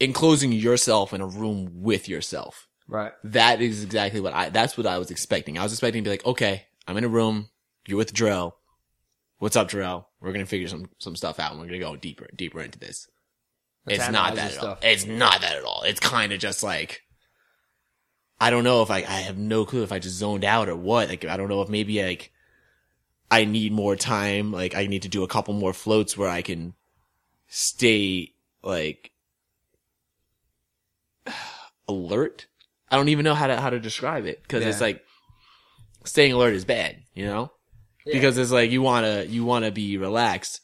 enclosing 0.00 0.50
yourself 0.52 1.12
in 1.14 1.20
a 1.20 1.26
room 1.26 1.70
with 1.82 2.08
yourself 2.08 2.66
Right. 2.86 3.12
that 3.24 3.62
is 3.62 3.82
exactly 3.82 4.20
what 4.20 4.34
I, 4.34 4.50
that's 4.50 4.76
what 4.76 4.86
I 4.86 4.98
was 4.98 5.10
expecting. 5.10 5.58
I 5.58 5.62
was 5.62 5.72
expecting 5.72 6.04
to 6.04 6.08
be 6.08 6.12
like, 6.12 6.26
okay, 6.26 6.66
I'm 6.86 6.96
in 6.96 7.04
a 7.04 7.08
room, 7.08 7.48
you're 7.86 7.98
with 7.98 8.12
Jarrell. 8.12 8.52
What's 9.38 9.56
up, 9.56 9.70
Jarrell? 9.70 10.06
We're 10.20 10.32
gonna 10.32 10.46
figure 10.46 10.68
some, 10.68 10.90
some 10.98 11.16
stuff 11.16 11.40
out 11.40 11.52
and 11.52 11.60
we're 11.60 11.66
gonna 11.66 11.78
go 11.78 11.96
deeper, 11.96 12.28
deeper 12.34 12.60
into 12.60 12.78
this. 12.78 13.08
Let's 13.86 14.00
it's 14.00 14.10
not 14.10 14.34
that 14.36 14.56
at 14.56 14.64
all. 14.64 14.78
It's 14.82 15.06
not 15.06 15.40
that 15.42 15.56
at 15.56 15.64
all. 15.64 15.82
It's 15.82 16.00
kind 16.00 16.32
of 16.32 16.38
just 16.38 16.62
like, 16.62 17.02
I 18.40 18.50
don't 18.50 18.64
know 18.64 18.82
if 18.82 18.90
I, 18.90 18.98
I 18.98 19.20
have 19.20 19.38
no 19.38 19.64
clue 19.64 19.82
if 19.82 19.92
I 19.92 19.98
just 19.98 20.16
zoned 20.16 20.44
out 20.44 20.68
or 20.68 20.76
what. 20.76 21.08
Like, 21.08 21.24
I 21.24 21.36
don't 21.36 21.48
know 21.48 21.62
if 21.62 21.68
maybe 21.68 22.02
like, 22.02 22.32
I 23.30 23.44
need 23.44 23.72
more 23.72 23.96
time. 23.96 24.52
Like, 24.52 24.74
I 24.74 24.86
need 24.86 25.02
to 25.02 25.08
do 25.08 25.22
a 25.22 25.28
couple 25.28 25.54
more 25.54 25.72
floats 25.72 26.16
where 26.16 26.28
I 26.28 26.42
can 26.42 26.74
stay 27.46 28.34
like 28.62 29.12
alert. 31.88 32.46
I 32.94 32.96
don't 32.96 33.08
even 33.08 33.24
know 33.24 33.34
how 33.34 33.48
to 33.48 33.60
how 33.60 33.70
to 33.70 33.80
describe 33.80 34.24
it 34.24 34.40
because 34.42 34.64
it's 34.64 34.80
like 34.80 35.02
staying 36.04 36.32
alert 36.32 36.54
is 36.54 36.64
bad, 36.64 36.96
you 37.14 37.24
know, 37.26 37.50
Yeah. 38.06 38.14
because 38.14 38.38
it's 38.38 38.52
like 38.52 38.70
you 38.70 38.82
wanna 38.82 39.24
you 39.24 39.44
wanna 39.44 39.72
be 39.72 39.98
relaxed. 39.98 40.60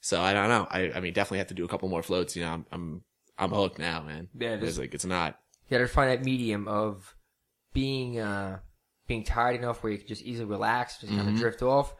So 0.00 0.20
I 0.20 0.32
don't 0.32 0.48
know. 0.48 0.66
I 0.70 0.92
I 0.92 1.00
mean, 1.00 1.12
definitely 1.12 1.38
have 1.38 1.48
to 1.48 1.54
do 1.54 1.64
a 1.64 1.68
couple 1.68 1.88
more 1.88 2.02
floats. 2.04 2.36
You 2.36 2.44
know, 2.44 2.52
I'm 2.52 2.66
I'm 2.70 3.02
I'm 3.36 3.50
hooked 3.50 3.80
now, 3.80 4.02
man. 4.02 4.28
Yeah, 4.38 4.54
it's 4.60 4.78
like 4.78 4.94
it's 4.94 5.04
not. 5.04 5.38
You 5.68 5.78
gotta 5.78 5.88
find 5.88 6.08
that 6.10 6.24
medium 6.24 6.68
of 6.68 7.16
being 7.72 8.20
uh 8.20 8.60
being 9.08 9.24
tired 9.24 9.56
enough 9.56 9.82
where 9.82 9.90
you 9.92 9.98
can 9.98 10.06
just 10.06 10.22
easily 10.22 10.46
relax, 10.46 10.98
just 10.98 11.12
kind 11.12 11.28
of 11.28 11.34
Mhm. 11.34 11.38
drift 11.38 11.62
off. 11.62 11.94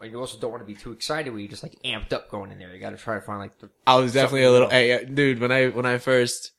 Or 0.00 0.06
you 0.06 0.18
also 0.20 0.38
don't 0.38 0.50
want 0.50 0.60
to 0.62 0.66
be 0.66 0.74
too 0.74 0.92
excited 0.92 1.30
where 1.30 1.40
you're 1.40 1.48
just 1.50 1.62
like 1.62 1.76
amped 1.84 2.12
up 2.12 2.30
going 2.30 2.52
in 2.52 2.58
there. 2.58 2.72
You 2.72 2.80
gotta 2.80 2.96
try 2.96 3.14
to 3.16 3.20
find 3.20 3.38
like 3.40 3.58
the 3.58 3.70
I 3.86 3.96
was 3.96 4.12
definitely 4.12 4.44
a 4.44 4.50
little, 4.52 4.68
hey, 4.68 4.92
uh, 4.92 5.04
dude. 5.04 5.38
When 5.40 5.50
I 5.52 5.68
when 5.68 5.86
I 5.86 5.98
first 5.98 6.52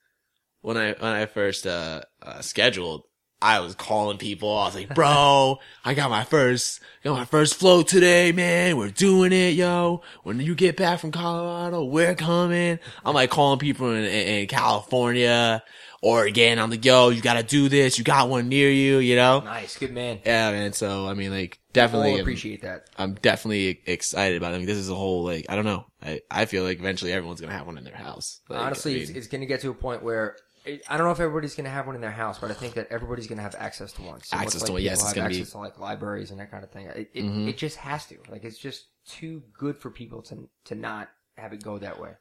when 0.65 0.77
I 0.77 0.93
when 0.93 1.12
I 1.12 1.27
first 1.27 1.67
uh, 1.67 2.01
uh 2.24 2.41
scheduled, 2.41 3.03
I 3.39 3.60
was 3.60 3.75
calling 3.75 4.17
people. 4.17 4.50
I 4.57 4.65
was 4.65 4.75
like, 4.75 4.95
bro, 4.95 5.60
I 5.84 5.93
got 5.93 6.10
my 6.10 6.24
first 6.24 6.81
got 7.03 7.13
my 7.13 7.25
first 7.25 7.53
float 7.53 7.88
today, 7.88 8.31
man. 8.31 8.75
We're 8.75 8.89
doing 8.89 9.31
it, 9.31 9.53
yo. 9.53 10.01
When 10.24 10.39
you 10.39 10.55
get 10.55 10.75
back 10.75 11.00
from 11.00 11.12
Colorado, 11.12 11.84
we're 11.84 12.15
coming. 12.15 12.79
I'm 13.05 13.13
like 13.13 13.29
calling 13.29 13.60
people 13.60 13.91
in, 13.91 14.05
in, 14.05 14.27
in 14.39 14.48
California, 14.48 15.62
Oregon. 16.01 16.57
I'm 16.57 16.72
like, 16.72 16.84
yo, 16.84 17.10
you 17.10 17.22
got 17.22 17.36
to 17.36 17.43
do 17.43 17.69
this. 17.69 18.00
You 18.00 18.03
got 18.03 18.29
one 18.29 18.50
near 18.50 18.72
you, 18.72 18.98
you 18.98 19.15
know. 19.15 19.41
nice, 19.41 19.77
good 19.77 19.93
man. 19.93 20.19
Yeah, 20.25 20.51
man. 20.51 20.74
So 20.74 21.07
I 21.07 21.13
mean, 21.13 21.29
like, 21.29 21.60
definitely 21.74 22.15
um, 22.15 22.22
appreciate 22.22 22.63
that. 22.63 22.88
I'm 22.98 23.13
definitely 23.13 23.81
excited 23.86 24.38
about 24.38 24.53
it. 24.53 24.55
I 24.55 24.57
mean, 24.57 24.67
this 24.67 24.77
is 24.77 24.89
a 24.89 24.95
whole 24.95 25.24
like 25.24 25.45
I 25.48 25.55
don't 25.55 25.65
know. 25.65 25.86
I 26.01 26.22
I 26.31 26.45
feel 26.45 26.63
like 26.63 26.79
eventually 26.79 27.12
everyone's 27.12 27.41
gonna 27.41 27.53
have 27.53 27.67
one 27.67 27.77
in 27.77 27.84
their 27.84 27.95
house. 27.95 28.41
Like, 28.50 28.62
Honestly, 28.62 28.95
I 28.95 28.98
it's, 29.03 29.12
it's 29.12 29.27
gonna 29.27 29.45
get 29.45 29.62
to 29.62 29.69
a 29.69 29.75
point 29.75 30.01
where. 30.01 30.38
It- 30.65 30.84
I 30.89 30.98
don't 30.98 31.05
know 31.05 31.12
if 31.12 31.19
everybody's 31.19 31.55
gonna 31.55 31.69
have 31.69 31.86
one 31.88 31.95
in 31.95 32.01
their 32.01 32.12
house, 32.12 32.39
but 32.39 32.51
I 32.51 32.53
think 32.53 32.74
that 32.75 32.88
everybody's 32.91 33.27
gonna 33.27 33.41
have 33.41 33.55
access 33.55 33.93
to 33.93 34.01
one. 34.01 34.22
So 34.22 34.36
Access 34.38 34.62
much 34.62 34.67
to 34.67 34.74
like 34.74 34.74
one, 34.74 34.81
yes, 34.84 35.01
it's 35.03 35.13
gonna 35.13 35.29
be- 35.29 35.36
access 35.39 35.51
to 35.51 35.57
like 35.60 35.79
libraries 35.79 36.31
and 36.31 36.39
that 36.39 36.51
kind 36.51 36.63
of 36.63 36.72
thing. 36.72 36.88
It 36.88 37.10
it, 37.13 37.24
Mhm. 37.24 37.48
it 37.50 37.57
just 37.57 37.77
has 37.77 38.05
to. 38.07 38.17
Like 38.29 38.43
it's 38.43 38.57
just 38.57 38.86
too 39.05 39.43
good 39.53 39.77
for 39.77 39.89
people 39.91 40.22
to 40.24 40.50
to 40.65 40.75
not 40.75 41.10
have 41.38 41.53
it 41.53 41.63
go 41.63 41.77
that 41.77 42.00
way. 42.00 42.13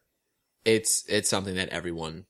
it's 0.66 1.04
it's 1.08 1.28
something 1.28 1.54
that 1.56 1.68
everyone 1.68 2.24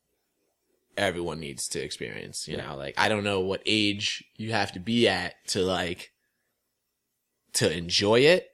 everyone 0.97 1.39
needs 1.41 1.69
to 1.69 1.81
experience. 1.81 2.49
You 2.49 2.57
Yeah. 2.57 2.67
know, 2.69 2.77
like 2.77 2.95
I 2.99 3.09
don't 3.09 3.23
know 3.25 3.41
what 3.41 3.63
age 3.67 4.25
you 4.37 4.51
have 4.53 4.73
to 4.73 4.81
be 4.81 5.07
at 5.09 5.35
to 5.49 5.61
like 5.63 6.13
to 7.55 7.73
enjoy 7.73 8.21
it. 8.21 8.54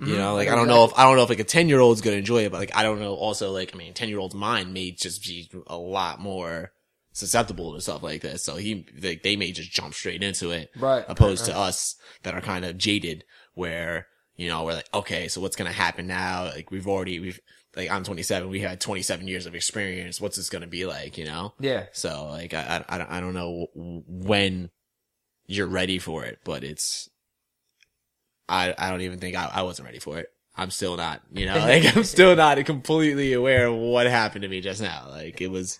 You 0.00 0.14
Mhm. 0.14 0.16
know, 0.16 0.34
like 0.34 0.48
I 0.48 0.54
don't 0.56 0.66
know 0.68 0.84
if 0.84 0.92
I 0.98 1.04
don't 1.04 1.16
know 1.16 1.24
if 1.24 1.28
like 1.28 1.40
a 1.40 1.44
ten 1.44 1.68
year 1.68 1.78
old's 1.80 2.00
gonna 2.00 2.16
enjoy 2.16 2.44
it, 2.44 2.50
but 2.52 2.58
like 2.58 2.74
I 2.74 2.82
don't 2.82 3.00
know. 3.00 3.14
Also, 3.14 3.52
like 3.52 3.74
I 3.74 3.78
mean, 3.78 3.92
ten 3.92 4.08
year 4.08 4.18
old's 4.18 4.34
mind 4.34 4.72
may 4.72 4.90
just 4.92 5.22
be 5.24 5.50
a 5.66 5.76
lot 5.76 6.20
more 6.20 6.72
susceptible 7.12 7.74
to 7.74 7.80
stuff 7.80 8.02
like 8.02 8.22
this. 8.22 8.42
So 8.42 8.56
he 8.56 8.86
like 9.02 9.22
they 9.22 9.36
may 9.36 9.52
just 9.52 9.70
jump 9.70 9.92
straight 9.94 10.22
into 10.22 10.50
it. 10.52 10.70
right 10.76 11.04
opposed 11.08 11.46
right, 11.48 11.52
to 11.54 11.58
us 11.58 11.96
that 12.22 12.34
are 12.34 12.40
kind 12.40 12.64
of 12.64 12.78
jaded 12.78 13.24
where 13.54 14.06
you 14.36 14.48
know 14.48 14.64
we're 14.64 14.72
like 14.74 14.88
okay 14.94 15.28
so 15.28 15.40
what's 15.40 15.56
gonna 15.56 15.72
happen 15.72 16.06
now 16.06 16.44
like 16.44 16.70
we've 16.70 16.86
already 16.88 17.20
we've 17.20 17.40
like 17.76 17.90
i'm 17.90 18.04
27 18.04 18.48
we 18.48 18.60
had 18.60 18.80
27 18.80 19.28
years 19.28 19.44
of 19.44 19.54
experience 19.54 20.18
what's 20.20 20.36
this 20.36 20.48
gonna 20.48 20.66
be 20.66 20.86
like 20.86 21.18
you 21.18 21.24
know 21.26 21.52
Yeah, 21.60 21.86
so 21.92 22.26
like 22.30 22.54
i 22.54 22.82
i, 22.88 23.18
I 23.18 23.20
don't 23.20 23.34
know 23.34 23.66
when 23.74 24.70
you're 25.46 25.66
ready 25.66 25.98
for 25.98 26.24
it 26.24 26.38
but 26.44 26.64
it's 26.64 27.10
i 28.50 28.74
i 28.76 28.90
don't 28.90 29.00
even 29.00 29.18
think 29.18 29.36
i, 29.36 29.50
I 29.52 29.62
wasn't 29.62 29.86
ready 29.86 29.98
for 29.98 30.18
it 30.18 30.28
i'm 30.56 30.70
still 30.70 30.96
not 30.96 31.22
you 31.32 31.46
know 31.46 31.58
like 31.58 31.96
i'm 31.96 32.04
still 32.04 32.36
not 32.36 32.62
completely 32.66 33.32
aware 33.32 33.66
of 33.66 33.74
what 33.74 34.06
happened 34.06 34.42
to 34.42 34.48
me 34.48 34.60
just 34.60 34.82
now 34.82 35.06
like 35.08 35.40
it 35.40 35.50
was 35.50 35.78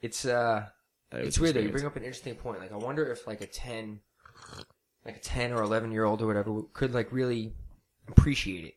it's 0.00 0.24
uh, 0.24 0.66
it 1.12 1.18
was 1.18 1.26
it's 1.28 1.38
weird 1.38 1.56
though. 1.56 1.60
You 1.60 1.70
bring 1.70 1.86
up 1.86 1.96
an 1.96 2.02
interesting 2.02 2.34
point. 2.34 2.60
Like 2.60 2.72
I 2.72 2.76
wonder 2.76 3.10
if 3.10 3.26
like 3.26 3.40
a 3.40 3.46
ten, 3.46 4.00
like 5.04 5.16
a 5.16 5.20
ten 5.20 5.52
or 5.52 5.62
eleven 5.62 5.90
year 5.90 6.04
old 6.04 6.22
or 6.22 6.26
whatever 6.26 6.62
could 6.72 6.94
like 6.94 7.12
really 7.12 7.54
appreciate 8.08 8.64
it. 8.64 8.74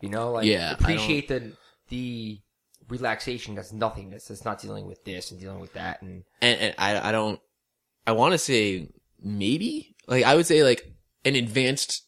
You 0.00 0.08
know, 0.08 0.32
like 0.32 0.46
Yeah, 0.46 0.72
appreciate 0.72 1.28
the 1.28 1.52
the 1.88 2.40
relaxation 2.88 3.54
that's 3.54 3.72
nothingness. 3.72 4.26
That's 4.26 4.44
not 4.44 4.60
dealing 4.60 4.86
with 4.86 5.04
this 5.04 5.30
and 5.30 5.40
dealing 5.40 5.60
with 5.60 5.74
that 5.74 6.02
and 6.02 6.24
and, 6.40 6.60
and 6.60 6.74
I 6.78 7.08
I 7.08 7.12
don't 7.12 7.40
I 8.06 8.12
want 8.12 8.32
to 8.32 8.38
say 8.38 8.88
maybe 9.20 9.94
like 10.06 10.24
I 10.24 10.34
would 10.34 10.46
say 10.46 10.64
like 10.64 10.90
an 11.24 11.36
advanced 11.36 12.04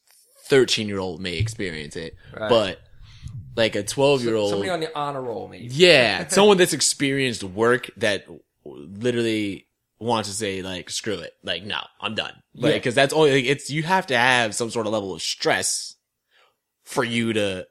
thirteen 0.50 0.86
year 0.88 0.98
old 0.98 1.20
may 1.22 1.36
experience 1.38 1.96
it, 1.96 2.14
Right. 2.38 2.48
but 2.50 2.80
like 3.56 3.74
a 3.76 3.82
twelve 3.82 4.22
year 4.22 4.34
old, 4.36 4.50
somebody 4.50 4.70
on 4.70 4.80
the 4.80 4.94
honor 4.96 5.22
roll 5.22 5.48
maybe. 5.48 5.66
yeah, 5.68 6.26
someone 6.28 6.58
that's 6.58 6.74
experienced 6.74 7.42
work 7.42 7.88
that 7.96 8.26
literally 8.64 9.66
wants 9.98 10.28
to 10.28 10.34
say 10.34 10.62
like 10.62 10.90
screw 10.90 11.14
it, 11.18 11.32
like 11.42 11.62
no, 11.64 11.78
I'm 12.00 12.14
done, 12.14 12.34
like 12.54 12.72
Yeah. 12.72 12.78
because 12.78 12.94
that's 12.94 13.12
only 13.14 13.32
like, 13.32 13.44
it's 13.44 13.70
you 13.70 13.82
have 13.82 14.06
to 14.08 14.16
have 14.16 14.54
some 14.54 14.70
sort 14.70 14.86
of 14.86 14.92
level 14.92 15.14
of 15.14 15.22
stress 15.22 15.96
for 16.84 17.04
you 17.04 17.32
to 17.34 17.66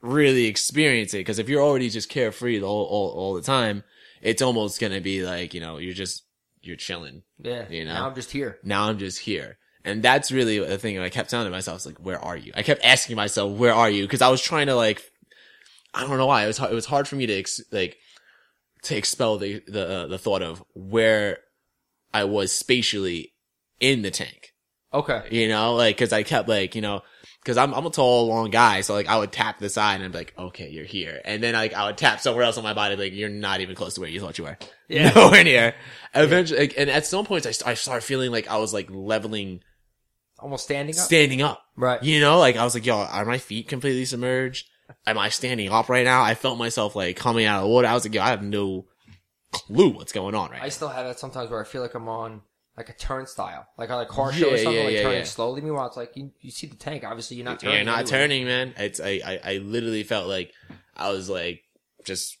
really 0.00 0.46
experience 0.46 1.14
it 1.14 1.18
because 1.18 1.38
if 1.38 1.48
you're 1.48 1.62
already 1.62 1.88
just 1.88 2.08
carefree 2.08 2.62
all, 2.62 2.84
all 2.84 3.10
all 3.10 3.34
the 3.34 3.42
time, 3.42 3.82
it's 4.22 4.42
almost 4.42 4.80
gonna 4.80 5.00
be 5.00 5.24
like 5.24 5.54
you 5.54 5.60
know 5.60 5.78
you're 5.78 5.94
just 5.94 6.24
you're 6.62 6.76
chilling 6.76 7.22
Yeah, 7.42 7.68
You 7.68 7.84
know? 7.84 7.92
Now 7.94 8.06
I'm 8.08 8.14
just 8.14 8.30
here. 8.30 8.58
now 8.62 8.88
I'm 8.88 8.98
just 8.98 9.18
here. 9.18 9.58
And 9.84 10.02
that's 10.02 10.32
really 10.32 10.58
the 10.58 10.78
thing 10.78 10.98
I 10.98 11.10
kept 11.10 11.28
telling 11.30 11.50
myself, 11.50 11.76
it's 11.76 11.86
like, 11.86 11.98
where 11.98 12.18
are 12.18 12.36
you? 12.36 12.52
I 12.54 12.62
kept 12.62 12.82
asking 12.84 13.16
myself, 13.16 13.52
where 13.58 13.74
are 13.74 13.90
you? 13.90 14.08
Cause 14.08 14.22
I 14.22 14.30
was 14.30 14.40
trying 14.40 14.66
to 14.68 14.74
like, 14.74 15.02
I 15.92 16.06
don't 16.06 16.16
know 16.16 16.26
why. 16.26 16.44
It 16.44 16.46
was 16.46 16.58
hard, 16.58 16.72
it 16.72 16.74
was 16.74 16.86
hard 16.86 17.06
for 17.06 17.16
me 17.16 17.26
to 17.26 17.34
ex- 17.34 17.60
like, 17.70 17.98
to 18.84 18.96
expel 18.96 19.36
the, 19.38 19.62
the, 19.66 19.88
uh, 19.88 20.06
the 20.06 20.18
thought 20.18 20.42
of 20.42 20.64
where 20.74 21.38
I 22.12 22.24
was 22.24 22.50
spatially 22.52 23.34
in 23.78 24.02
the 24.02 24.10
tank. 24.10 24.52
Okay. 24.92 25.24
You 25.30 25.48
know, 25.48 25.74
like, 25.74 25.98
cause 25.98 26.12
I 26.12 26.22
kept 26.22 26.48
like, 26.48 26.74
you 26.74 26.80
know, 26.80 27.02
cause 27.44 27.58
I'm, 27.58 27.74
I'm 27.74 27.84
a 27.84 27.90
tall, 27.90 28.28
long 28.28 28.48
guy. 28.50 28.80
So 28.80 28.94
like, 28.94 29.08
I 29.08 29.18
would 29.18 29.32
tap 29.32 29.58
the 29.58 29.68
side 29.68 29.96
and 29.96 30.04
I'd 30.04 30.12
be 30.12 30.18
like, 30.18 30.34
okay, 30.38 30.70
you're 30.70 30.84
here. 30.86 31.20
And 31.26 31.42
then 31.42 31.52
like, 31.52 31.74
I 31.74 31.86
would 31.86 31.98
tap 31.98 32.20
somewhere 32.20 32.44
else 32.44 32.56
on 32.56 32.64
my 32.64 32.72
body, 32.74 32.96
like, 32.96 33.12
you're 33.12 33.28
not 33.28 33.60
even 33.60 33.74
close 33.74 33.94
to 33.94 34.00
where 34.00 34.08
you 34.08 34.20
thought 34.20 34.38
you 34.38 34.44
were. 34.44 34.56
Yeah. 34.88 35.10
Nowhere 35.14 35.44
near. 35.44 35.74
Eventually, 36.14 36.60
like, 36.60 36.74
and 36.78 36.88
at 36.88 37.04
some 37.04 37.26
points 37.26 37.46
I, 37.46 37.50
st- 37.50 37.68
I 37.68 37.74
started 37.74 38.06
feeling 38.06 38.30
like 38.30 38.48
I 38.48 38.56
was 38.56 38.72
like 38.72 38.88
leveling, 38.90 39.60
Almost 40.38 40.64
standing 40.64 40.94
up. 40.94 41.00
standing 41.00 41.42
up. 41.42 41.62
right. 41.76 42.02
You 42.02 42.20
know, 42.20 42.38
like 42.38 42.56
I 42.56 42.64
was 42.64 42.74
like, 42.74 42.84
yo, 42.84 42.96
are 42.98 43.24
my 43.24 43.38
feet 43.38 43.68
completely 43.68 44.04
submerged? 44.04 44.68
Am 45.06 45.16
I 45.16 45.28
standing 45.30 45.70
up 45.70 45.88
right 45.88 46.04
now? 46.04 46.22
I 46.22 46.34
felt 46.34 46.58
myself 46.58 46.94
like 46.94 47.16
coming 47.16 47.46
out 47.46 47.58
of 47.58 47.64
the 47.64 47.68
water. 47.68 47.88
I 47.88 47.94
was 47.94 48.04
like, 48.04 48.14
yo, 48.14 48.22
I 48.22 48.28
have 48.28 48.42
no 48.42 48.86
clue 49.52 49.90
what's 49.90 50.12
going 50.12 50.34
on 50.34 50.50
right 50.50 50.60
I 50.60 50.64
now. 50.64 50.70
still 50.70 50.88
have 50.88 51.06
that 51.06 51.18
sometimes 51.18 51.50
where 51.50 51.60
I 51.60 51.64
feel 51.64 51.80
like 51.80 51.94
I'm 51.94 52.08
on 52.08 52.42
like 52.76 52.88
a 52.88 52.92
turnstile, 52.92 53.66
like 53.78 53.90
on 53.90 54.02
a 54.02 54.06
car 54.06 54.32
show 54.32 54.52
or 54.52 54.58
something, 54.58 54.74
yeah, 54.74 54.84
like 54.84 54.94
yeah, 54.94 55.02
turning 55.02 55.18
yeah. 55.18 55.24
slowly. 55.24 55.60
Meanwhile, 55.60 55.86
it's 55.86 55.96
like 55.96 56.16
you, 56.16 56.32
you 56.40 56.50
see 56.50 56.66
the 56.66 56.76
tank. 56.76 57.04
Obviously, 57.04 57.36
you're 57.36 57.44
not 57.44 57.60
turning. 57.60 57.76
You're 57.76 57.84
not 57.86 58.00
anyway. 58.00 58.10
turning, 58.10 58.44
man. 58.46 58.74
It's 58.76 59.00
I, 59.00 59.20
I, 59.24 59.40
I 59.44 59.56
literally 59.58 60.02
felt 60.02 60.26
like 60.28 60.52
I 60.96 61.10
was 61.10 61.30
like 61.30 61.62
just 62.04 62.36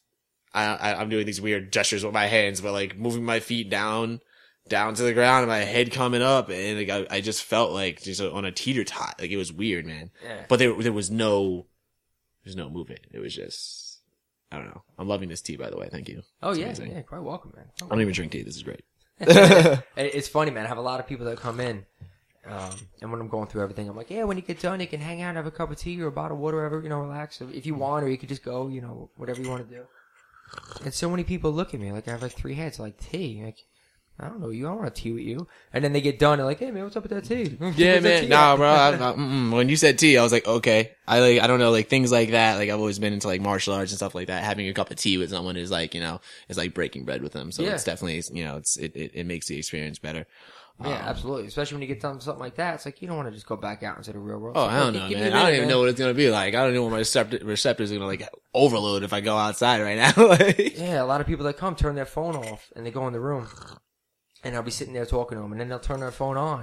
I, 0.52 0.64
I 0.66 1.00
I'm 1.00 1.08
doing 1.08 1.26
these 1.26 1.40
weird 1.40 1.72
gestures 1.72 2.04
with 2.04 2.14
my 2.14 2.26
hands, 2.26 2.60
but 2.60 2.72
like 2.72 2.98
moving 2.98 3.24
my 3.24 3.40
feet 3.40 3.70
down 3.70 4.20
down 4.68 4.94
to 4.94 5.02
the 5.02 5.12
ground 5.12 5.42
and 5.42 5.48
my 5.48 5.58
head 5.58 5.92
coming 5.92 6.22
up 6.22 6.48
and 6.48 6.78
like, 6.78 6.88
I, 6.88 7.16
I 7.16 7.20
just 7.20 7.42
felt 7.44 7.72
like 7.72 8.02
just 8.02 8.20
on 8.20 8.44
a 8.44 8.50
teeter 8.52 8.84
tot. 8.84 9.16
Like 9.20 9.30
it 9.30 9.36
was 9.36 9.52
weird, 9.52 9.86
man. 9.86 10.10
Yeah. 10.24 10.44
But 10.48 10.58
there, 10.58 10.72
there 10.74 10.92
was 10.92 11.10
no, 11.10 11.66
there's 12.44 12.56
no 12.56 12.70
movement. 12.70 13.00
It 13.12 13.18
was 13.18 13.34
just, 13.34 14.00
I 14.50 14.56
don't 14.58 14.66
know. 14.68 14.82
I'm 14.98 15.08
loving 15.08 15.28
this 15.28 15.42
tea, 15.42 15.56
by 15.56 15.68
the 15.70 15.76
way. 15.76 15.88
Thank 15.90 16.08
you. 16.08 16.22
Oh 16.42 16.50
It's 16.50 16.58
yeah, 16.58 16.66
amazing. 16.66 16.92
yeah, 16.92 17.02
quite 17.02 17.22
welcome, 17.22 17.52
man. 17.56 17.66
Quite 17.78 17.88
I 17.88 17.94
don't 17.94 18.02
even 18.02 18.14
drink 18.14 18.32
tea. 18.32 18.42
This 18.42 18.56
is 18.56 18.62
great. 18.62 18.82
It's 19.96 20.28
funny, 20.28 20.50
man. 20.50 20.64
I 20.64 20.68
have 20.68 20.78
a 20.78 20.82
lot 20.82 20.98
of 21.00 21.06
people 21.06 21.26
that 21.26 21.38
come 21.38 21.60
in, 21.60 21.84
um, 22.46 22.70
and 23.00 23.10
when 23.12 23.20
I'm 23.20 23.28
going 23.28 23.46
through 23.48 23.62
everything, 23.62 23.88
I'm 23.88 23.96
like, 23.96 24.10
yeah, 24.10 24.24
when 24.24 24.36
you 24.36 24.42
get 24.42 24.60
done, 24.60 24.80
you 24.80 24.86
can 24.86 25.00
hang 25.00 25.22
out, 25.22 25.34
have 25.36 25.46
a 25.46 25.50
cup 25.50 25.70
of 25.70 25.78
tea 25.78 26.00
or 26.02 26.08
a 26.08 26.12
bottle 26.12 26.36
of 26.36 26.42
water, 26.42 26.56
whatever, 26.56 26.82
you 26.82 26.88
know, 26.88 27.00
relax 27.00 27.40
if 27.40 27.64
you 27.66 27.74
want, 27.74 28.04
or 28.04 28.08
you 28.08 28.18
could 28.18 28.28
just 28.28 28.42
go, 28.44 28.68
you 28.68 28.80
know, 28.80 29.10
whatever 29.16 29.40
you 29.40 29.48
want 29.48 29.68
to 29.68 29.74
do. 29.74 29.82
And 30.84 30.92
so 30.92 31.08
many 31.08 31.24
people 31.24 31.52
look 31.52 31.74
at 31.74 31.80
me 31.80 31.90
like 31.92 32.06
I 32.08 32.10
have 32.12 32.22
like 32.22 32.32
three 32.32 32.54
heads, 32.54 32.78
like 32.78 32.98
tea, 32.98 33.42
like. 33.44 33.64
I 34.18 34.28
don't 34.28 34.40
know 34.40 34.50
you. 34.50 34.66
I 34.66 34.70
don't 34.70 34.78
want 34.78 34.94
to 34.94 35.02
tea 35.02 35.12
with 35.12 35.24
you. 35.24 35.48
And 35.72 35.82
then 35.82 35.92
they 35.92 36.00
get 36.00 36.20
done. 36.20 36.38
They're 36.38 36.46
like, 36.46 36.60
"Hey 36.60 36.70
man, 36.70 36.84
what's 36.84 36.96
up 36.96 37.02
with 37.02 37.10
that 37.10 37.24
tea?" 37.24 37.56
Yeah, 37.76 37.98
man. 37.98 38.22
tea 38.22 38.28
Nah, 38.28 38.56
bro. 38.56 38.68
I, 38.68 39.12
when 39.12 39.68
you 39.68 39.74
said 39.76 39.98
tea, 39.98 40.16
I 40.16 40.22
was 40.22 40.30
like, 40.30 40.46
okay. 40.46 40.92
I 41.06 41.18
like, 41.18 41.40
I 41.40 41.46
don't 41.48 41.58
know, 41.58 41.72
like 41.72 41.88
things 41.88 42.12
like 42.12 42.30
that. 42.30 42.54
Like 42.56 42.70
I've 42.70 42.78
always 42.78 42.98
been 43.00 43.12
into 43.12 43.26
like 43.26 43.40
martial 43.40 43.74
arts 43.74 43.90
and 43.90 43.96
stuff 43.96 44.14
like 44.14 44.28
that. 44.28 44.44
Having 44.44 44.68
a 44.68 44.72
cup 44.72 44.90
of 44.92 44.96
tea 44.96 45.18
with 45.18 45.30
someone 45.30 45.56
is 45.56 45.70
like, 45.70 45.94
you 45.94 46.00
know, 46.00 46.20
is 46.48 46.56
like 46.56 46.74
breaking 46.74 47.04
bread 47.04 47.22
with 47.22 47.32
them. 47.32 47.50
So 47.50 47.62
Yeah. 47.62 47.70
it's 47.72 47.84
definitely, 47.84 48.22
you 48.32 48.44
know, 48.44 48.56
it's 48.56 48.76
it, 48.76 48.94
it, 48.94 49.10
it 49.14 49.26
makes 49.26 49.46
the 49.48 49.58
experience 49.58 49.98
better. 49.98 50.26
Yeah, 50.80 50.86
Um, 50.88 50.92
absolutely. 51.02 51.46
Especially 51.46 51.76
when 51.76 51.82
you 51.82 51.88
get 51.88 52.00
done 52.00 52.14
with 52.14 52.24
something 52.24 52.40
like 52.40 52.56
that, 52.56 52.74
it's 52.76 52.84
like 52.84 53.00
you 53.02 53.06
don't 53.08 53.16
want 53.16 53.28
to 53.28 53.34
just 53.34 53.46
go 53.46 53.56
back 53.56 53.82
out 53.84 53.96
into 53.96 54.12
the 54.12 54.18
real 54.18 54.38
world. 54.38 54.56
Oh, 54.56 54.64
It's 54.64 54.74
I 54.74 54.78
don't 54.80 54.94
hey, 54.94 55.14
know, 55.14 55.20
man. 55.20 55.32
I 55.32 55.42
don't 55.42 55.48
even 55.50 55.60
man. 55.62 55.68
know 55.68 55.78
what 55.80 55.88
it's 55.88 56.00
gonna 56.00 56.14
be 56.14 56.30
like. 56.30 56.54
I 56.54 56.64
don't 56.64 56.74
know 56.74 56.82
what 56.84 56.90
my 56.92 56.98
receptor, 56.98 57.38
receptors 57.44 57.90
are 57.92 57.94
gonna 57.94 58.06
like 58.06 58.28
overload 58.54 59.02
if 59.04 59.12
I 59.12 59.20
go 59.20 59.36
outside 59.36 59.82
right 59.82 59.96
now. 59.96 60.12
like, 60.28 60.76
Yeah, 60.78 61.02
a 61.02 61.06
lot 61.06 61.20
of 61.20 61.26
people 61.28 61.44
that 61.46 61.56
come 61.58 61.76
turn 61.76 61.94
their 61.94 62.06
phone 62.06 62.34
off 62.36 62.72
and 62.74 62.84
they 62.84 62.90
go 62.90 63.06
in 63.06 63.12
the 63.12 63.20
room, 63.20 63.46
and 64.44 64.54
I'll 64.54 64.62
be 64.62 64.70
sitting 64.70 64.94
there 64.94 65.06
talking 65.06 65.36
to 65.38 65.42
them, 65.42 65.52
and 65.52 65.60
then 65.60 65.68
they'll 65.68 65.78
turn 65.80 66.00
their 66.00 66.10
phone 66.10 66.36
on, 66.36 66.60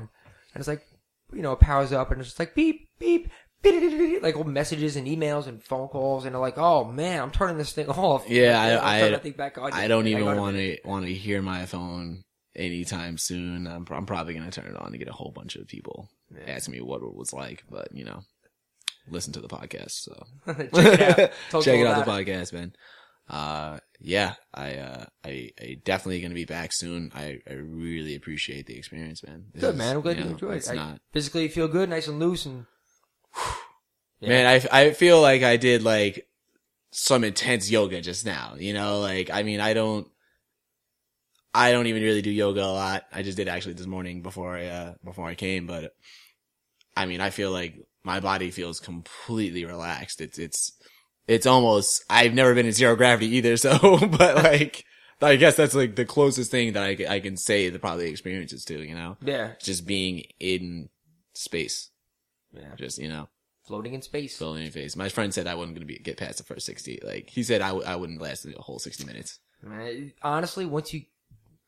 and 0.53 0.59
it's 0.61 0.67
like, 0.67 0.85
you 1.33 1.41
know, 1.41 1.53
it 1.53 1.59
powers 1.59 1.91
up, 1.91 2.11
and 2.11 2.19
it's 2.21 2.29
just 2.29 2.39
like 2.39 2.55
beep 2.55 2.89
beep. 2.99 3.29
beep, 3.63 4.21
Like 4.23 4.35
all 4.35 4.43
messages 4.43 4.95
and 4.95 5.07
emails 5.07 5.47
and 5.47 5.63
phone 5.63 5.87
calls, 5.87 6.25
and 6.25 6.33
they're 6.33 6.41
like, 6.41 6.57
"Oh 6.57 6.83
man, 6.85 7.21
I'm 7.21 7.31
turning 7.31 7.57
this 7.57 7.73
thing 7.73 7.87
off." 7.89 8.27
Yeah, 8.29 8.59
I- 8.81 9.05
I- 9.15 9.29
back 9.31 9.57
on. 9.57 9.71
I 9.73 9.87
don't 9.87 10.07
even 10.07 10.25
want 10.25 10.55
to 10.57 10.77
want 10.85 11.05
to 11.05 11.13
hear 11.13 11.41
my 11.41 11.65
phone 11.65 12.23
anytime 12.55 13.17
soon. 13.17 13.67
I'm, 13.67 13.85
I'm 13.89 14.05
probably 14.05 14.33
gonna 14.33 14.51
turn 14.51 14.65
it 14.67 14.75
on 14.75 14.91
to 14.91 14.97
get 14.97 15.07
a 15.07 15.13
whole 15.13 15.31
bunch 15.31 15.55
of 15.55 15.67
people 15.67 16.09
Yeah. 16.35 16.53
asking 16.53 16.73
me 16.73 16.81
what 16.81 17.01
it 17.03 17.13
was 17.13 17.33
like, 17.33 17.63
but 17.69 17.89
you 17.93 18.03
know, 18.03 18.21
listen 19.09 19.31
to 19.33 19.41
the 19.41 19.47
podcast. 19.47 19.91
So 19.91 20.25
Check 20.47 20.59
it 20.73 21.19
out. 21.19 21.31
Check 21.63 21.79
it 21.79 21.87
out 21.87 22.05
the 22.05 22.11
podcast, 22.11 22.53
man. 22.53 22.73
Uh, 23.31 23.79
yeah, 24.01 24.33
I, 24.53 24.75
uh, 24.75 25.05
I, 25.23 25.51
I 25.59 25.77
definitely 25.85 26.19
gonna 26.21 26.33
be 26.35 26.43
back 26.43 26.71
soon. 26.73 27.13
I, 27.15 27.39
I 27.49 27.53
really 27.53 28.15
appreciate 28.15 28.65
the 28.65 28.77
experience, 28.77 29.23
man. 29.23 29.45
This 29.53 29.61
Good 29.61 29.73
is, 29.75 29.77
man. 29.77 29.95
I'm 29.95 30.01
glad 30.01 30.17
you, 30.17 30.23
know, 30.25 30.31
enjoyed 30.31 30.57
It's 30.57 30.67
it. 30.67 30.73
I- 30.73 30.75
not, 30.75 30.99
physically, 31.13 31.43
you 31.43 31.49
feel 31.49 31.69
good, 31.69 31.89
nice 31.89 32.09
and 32.09 32.19
loose, 32.19 32.45
and 32.45 32.65
Yeah. 34.19 34.27
man. 34.29 34.45
I, 34.71 34.79
I 34.79 34.91
feel 34.91 35.21
like 35.21 35.43
I 35.43 35.55
did 35.55 35.81
like 35.81 36.27
some 36.91 37.23
intense 37.23 37.71
yoga 37.71 38.01
just 38.01 38.25
now. 38.25 38.55
You 38.59 38.73
know, 38.73 38.99
like 38.99 39.29
I 39.31 39.43
mean, 39.43 39.61
I 39.61 39.73
don't. 39.73 40.07
I 41.53 41.71
don't 41.71 41.87
even 41.87 42.03
really 42.03 42.21
do 42.21 42.31
yoga 42.31 42.63
a 42.63 42.67
lot. 42.67 43.03
I 43.13 43.23
just 43.23 43.37
did 43.37 43.47
actually 43.47 43.73
this 43.73 43.87
morning 43.87 44.21
before 44.21 44.57
I 44.57 44.65
uh 44.65 44.93
before 45.05 45.27
I 45.27 45.35
came, 45.35 45.67
but 45.67 45.93
I 46.97 47.05
mean, 47.05 47.21
I 47.21 47.29
feel 47.29 47.51
like 47.51 47.75
my 48.03 48.19
body 48.19 48.51
feels 48.51 48.81
completely 48.81 49.63
relaxed. 49.63 50.19
It's 50.19 50.37
it's 50.37 50.73
it's 51.31 51.45
almost 51.45 52.03
I've 52.09 52.33
never 52.33 52.53
been 52.53 52.65
in 52.65 52.73
zero 52.73 52.95
gravity 52.95 53.27
either, 53.37 53.55
so 53.55 53.97
but 54.07 54.35
like 54.35 54.83
I 55.21 55.37
guess 55.37 55.55
that's 55.55 55.73
like 55.73 55.95
the 55.95 56.05
closest 56.05 56.51
thing 56.51 56.73
that 56.73 56.83
I 56.83 57.15
I 57.15 57.19
can 57.21 57.37
say 57.37 57.69
the 57.69 57.79
probably 57.79 58.09
experiences 58.09 58.65
to, 58.65 58.81
you 58.81 58.95
know, 58.95 59.17
yeah, 59.21 59.53
just 59.61 59.87
being 59.87 60.25
in 60.39 60.89
space, 61.33 61.89
yeah, 62.53 62.75
just 62.75 62.97
you 62.97 63.07
know, 63.07 63.29
floating 63.65 63.93
in 63.93 64.01
space. 64.01 64.37
filling 64.37 64.65
in 64.65 64.71
face. 64.71 64.97
My 64.97 65.07
friend 65.07 65.33
said 65.33 65.47
I 65.47 65.55
wasn't 65.55 65.75
gonna 65.75 65.85
be 65.85 65.99
get 65.99 66.17
past 66.17 66.37
the 66.37 66.43
first 66.43 66.65
sixty. 66.65 66.99
Like 67.01 67.29
he 67.29 67.43
said 67.43 67.61
I 67.61 67.69
w- 67.69 67.85
I 67.85 67.95
wouldn't 67.95 68.21
last 68.21 68.43
the 68.43 68.53
whole 68.59 68.79
sixty 68.79 69.05
minutes. 69.05 69.39
Man, 69.63 70.11
honestly, 70.23 70.65
once 70.65 70.93
you, 70.93 71.03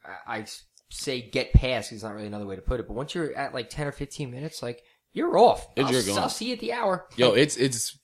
I, 0.04 0.40
I 0.40 0.46
say 0.90 1.22
get 1.22 1.54
past 1.54 1.94
is 1.94 2.04
not 2.04 2.16
really 2.16 2.28
another 2.28 2.48
way 2.48 2.56
to 2.58 2.62
put 2.62 2.82
it, 2.82 2.88
but 2.88 2.96
once 2.96 3.16
you're 3.16 3.34
at 3.34 3.54
like 3.54 3.70
ten 3.70 3.88
or 3.88 3.94
fifteen 3.94 4.30
minutes, 4.30 4.62
like 4.62 4.84
you're 5.14 5.38
off. 5.38 5.68
You're 5.78 5.86
I'll, 5.86 6.06
gone. 6.06 6.18
I'll 6.18 6.30
see 6.30 6.48
you 6.48 6.54
at 6.54 6.60
the 6.60 6.74
hour. 6.74 7.08
Yo, 7.16 7.32
it's 7.32 7.56
it's 7.56 7.98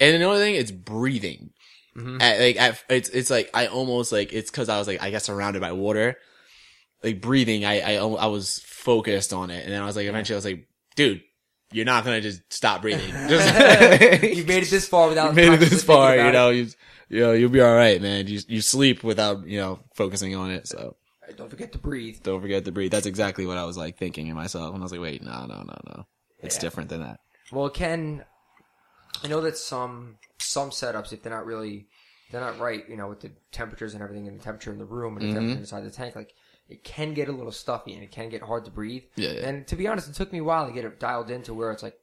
and 0.00 0.16
another 0.16 0.38
thing, 0.38 0.54
it's 0.54 0.70
breathing. 0.70 1.50
Mhm. 1.96 2.20
At, 2.20 2.40
like 2.40 2.56
at, 2.60 2.84
it's 2.90 3.08
it's 3.08 3.30
like 3.30 3.50
I 3.54 3.66
almost 3.68 4.12
like 4.12 4.32
it's 4.32 4.50
because 4.50 4.68
I 4.68 4.78
was 4.78 4.86
like 4.86 5.02
I 5.02 5.10
got 5.10 5.22
surrounded 5.22 5.60
by 5.62 5.72
water, 5.72 6.16
like 7.02 7.20
breathing. 7.20 7.64
I 7.64 7.80
I 7.80 7.94
I 7.96 8.26
was 8.26 8.60
focused 8.66 9.32
on 9.32 9.50
it, 9.50 9.64
and 9.64 9.72
then 9.72 9.82
I 9.82 9.86
was 9.86 9.96
like 9.96 10.06
eventually 10.06 10.34
I 10.34 10.38
was 10.38 10.44
like, 10.44 10.68
dude, 10.94 11.22
you're 11.72 11.86
not 11.86 12.04
gonna 12.04 12.20
just 12.20 12.52
stop 12.52 12.82
breathing. 12.82 13.10
Just 13.28 14.22
You've 14.22 14.46
made 14.46 14.62
it 14.62 14.70
this 14.70 14.86
far 14.86 15.08
without 15.08 15.30
You 15.36 15.50
made 15.50 15.52
it 15.62 15.70
this 15.70 15.82
far, 15.84 16.16
you 16.16 16.32
know. 16.32 16.50
You 16.50 16.68
you 17.08 17.20
know 17.20 17.32
you'll 17.32 17.50
be 17.50 17.60
all 17.62 17.74
right, 17.74 18.00
man. 18.02 18.26
You 18.26 18.40
you 18.46 18.60
sleep 18.60 19.02
without 19.02 19.46
you 19.46 19.58
know 19.58 19.80
focusing 19.94 20.34
on 20.36 20.50
it. 20.50 20.68
So. 20.68 20.96
Don't 21.36 21.50
forget 21.50 21.72
to 21.72 21.78
breathe. 21.78 22.22
don't 22.22 22.40
forget 22.40 22.64
to 22.66 22.72
breathe. 22.72 22.92
That's 22.92 23.04
exactly 23.06 23.46
what 23.46 23.58
I 23.58 23.64
was 23.64 23.76
like 23.76 23.98
thinking 23.98 24.28
in 24.28 24.36
myself, 24.36 24.72
and 24.72 24.80
I 24.80 24.84
was 24.84 24.92
like, 24.92 25.00
wait, 25.00 25.22
no, 25.24 25.44
no, 25.46 25.56
no, 25.62 25.76
no. 25.88 26.06
It's 26.38 26.54
Yeah. 26.54 26.60
different 26.60 26.88
than 26.88 27.00
that. 27.00 27.18
Well, 27.50 27.68
can. 27.68 28.24
I 29.24 29.28
know 29.28 29.40
that 29.42 29.56
some 29.56 30.18
some 30.38 30.70
setups, 30.70 31.12
if 31.12 31.22
they're 31.22 31.32
not 31.32 31.46
really, 31.46 31.86
they're 32.30 32.40
not 32.40 32.58
right, 32.58 32.84
you 32.88 32.96
know, 32.96 33.08
with 33.08 33.20
the 33.20 33.30
temperatures 33.52 33.94
and 33.94 34.02
everything, 34.02 34.28
and 34.28 34.38
the 34.38 34.44
temperature 34.44 34.72
in 34.72 34.78
the 34.78 34.84
room 34.84 35.16
and 35.16 35.26
the 35.26 35.30
Mhm. 35.30 35.34
temperature 35.34 35.58
inside 35.60 35.84
the 35.84 35.90
tank, 35.90 36.14
like 36.16 36.34
it 36.68 36.84
can 36.84 37.14
get 37.14 37.28
a 37.28 37.32
little 37.32 37.52
stuffy 37.52 37.94
and 37.94 38.02
it 38.02 38.10
can 38.10 38.28
get 38.28 38.42
hard 38.42 38.64
to 38.64 38.70
breathe. 38.70 39.04
Yeah, 39.16 39.30
yeah. 39.32 39.48
And 39.48 39.66
to 39.68 39.76
be 39.76 39.86
honest, 39.86 40.08
it 40.08 40.14
took 40.14 40.32
me 40.32 40.40
a 40.40 40.44
while 40.44 40.66
to 40.66 40.72
get 40.72 40.84
it 40.84 40.98
dialed 41.00 41.30
into 41.30 41.54
where 41.54 41.70
it's 41.72 41.82
like 41.82 41.98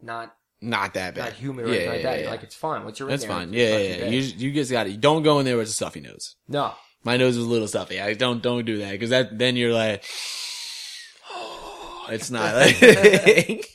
not 0.00 0.34
Not 0.60 0.94
that 0.94 1.14
bad. 1.14 1.24
not 1.24 1.32
humid 1.34 1.66
or 1.66 1.68
anything 1.68 1.88
like 1.88 2.02
that. 2.02 2.26
Like 2.26 2.42
it's 2.42 2.54
fine 2.54 2.84
once 2.84 2.98
you're 2.98 3.08
That's 3.08 3.22
there. 3.24 3.30
fine. 3.30 3.48
it's 3.52 3.56
Yeah, 3.58 3.78
yeah, 3.78 4.04
yeah. 4.04 4.10
You, 4.10 4.20
you 4.20 4.52
just 4.54 4.70
got 4.70 4.84
to 4.84 4.96
Don't 4.96 5.22
go 5.22 5.38
in 5.40 5.44
there 5.44 5.56
with 5.56 5.68
a 5.68 5.72
stuffy 5.72 6.00
nose. 6.00 6.36
no, 6.48 6.72
My 7.04 7.16
nose 7.16 7.36
is 7.36 7.44
a 7.44 7.48
little 7.48 7.68
stuffy. 7.68 8.00
I 8.00 8.14
don't 8.14 8.42
don't 8.42 8.64
do 8.64 8.78
that 8.78 8.92
because 8.92 9.10
that 9.10 9.38
then 9.38 9.56
you're 9.56 9.74
like, 9.74 10.04
it's 12.08 12.30
not 12.30 12.54
like, 12.60 12.80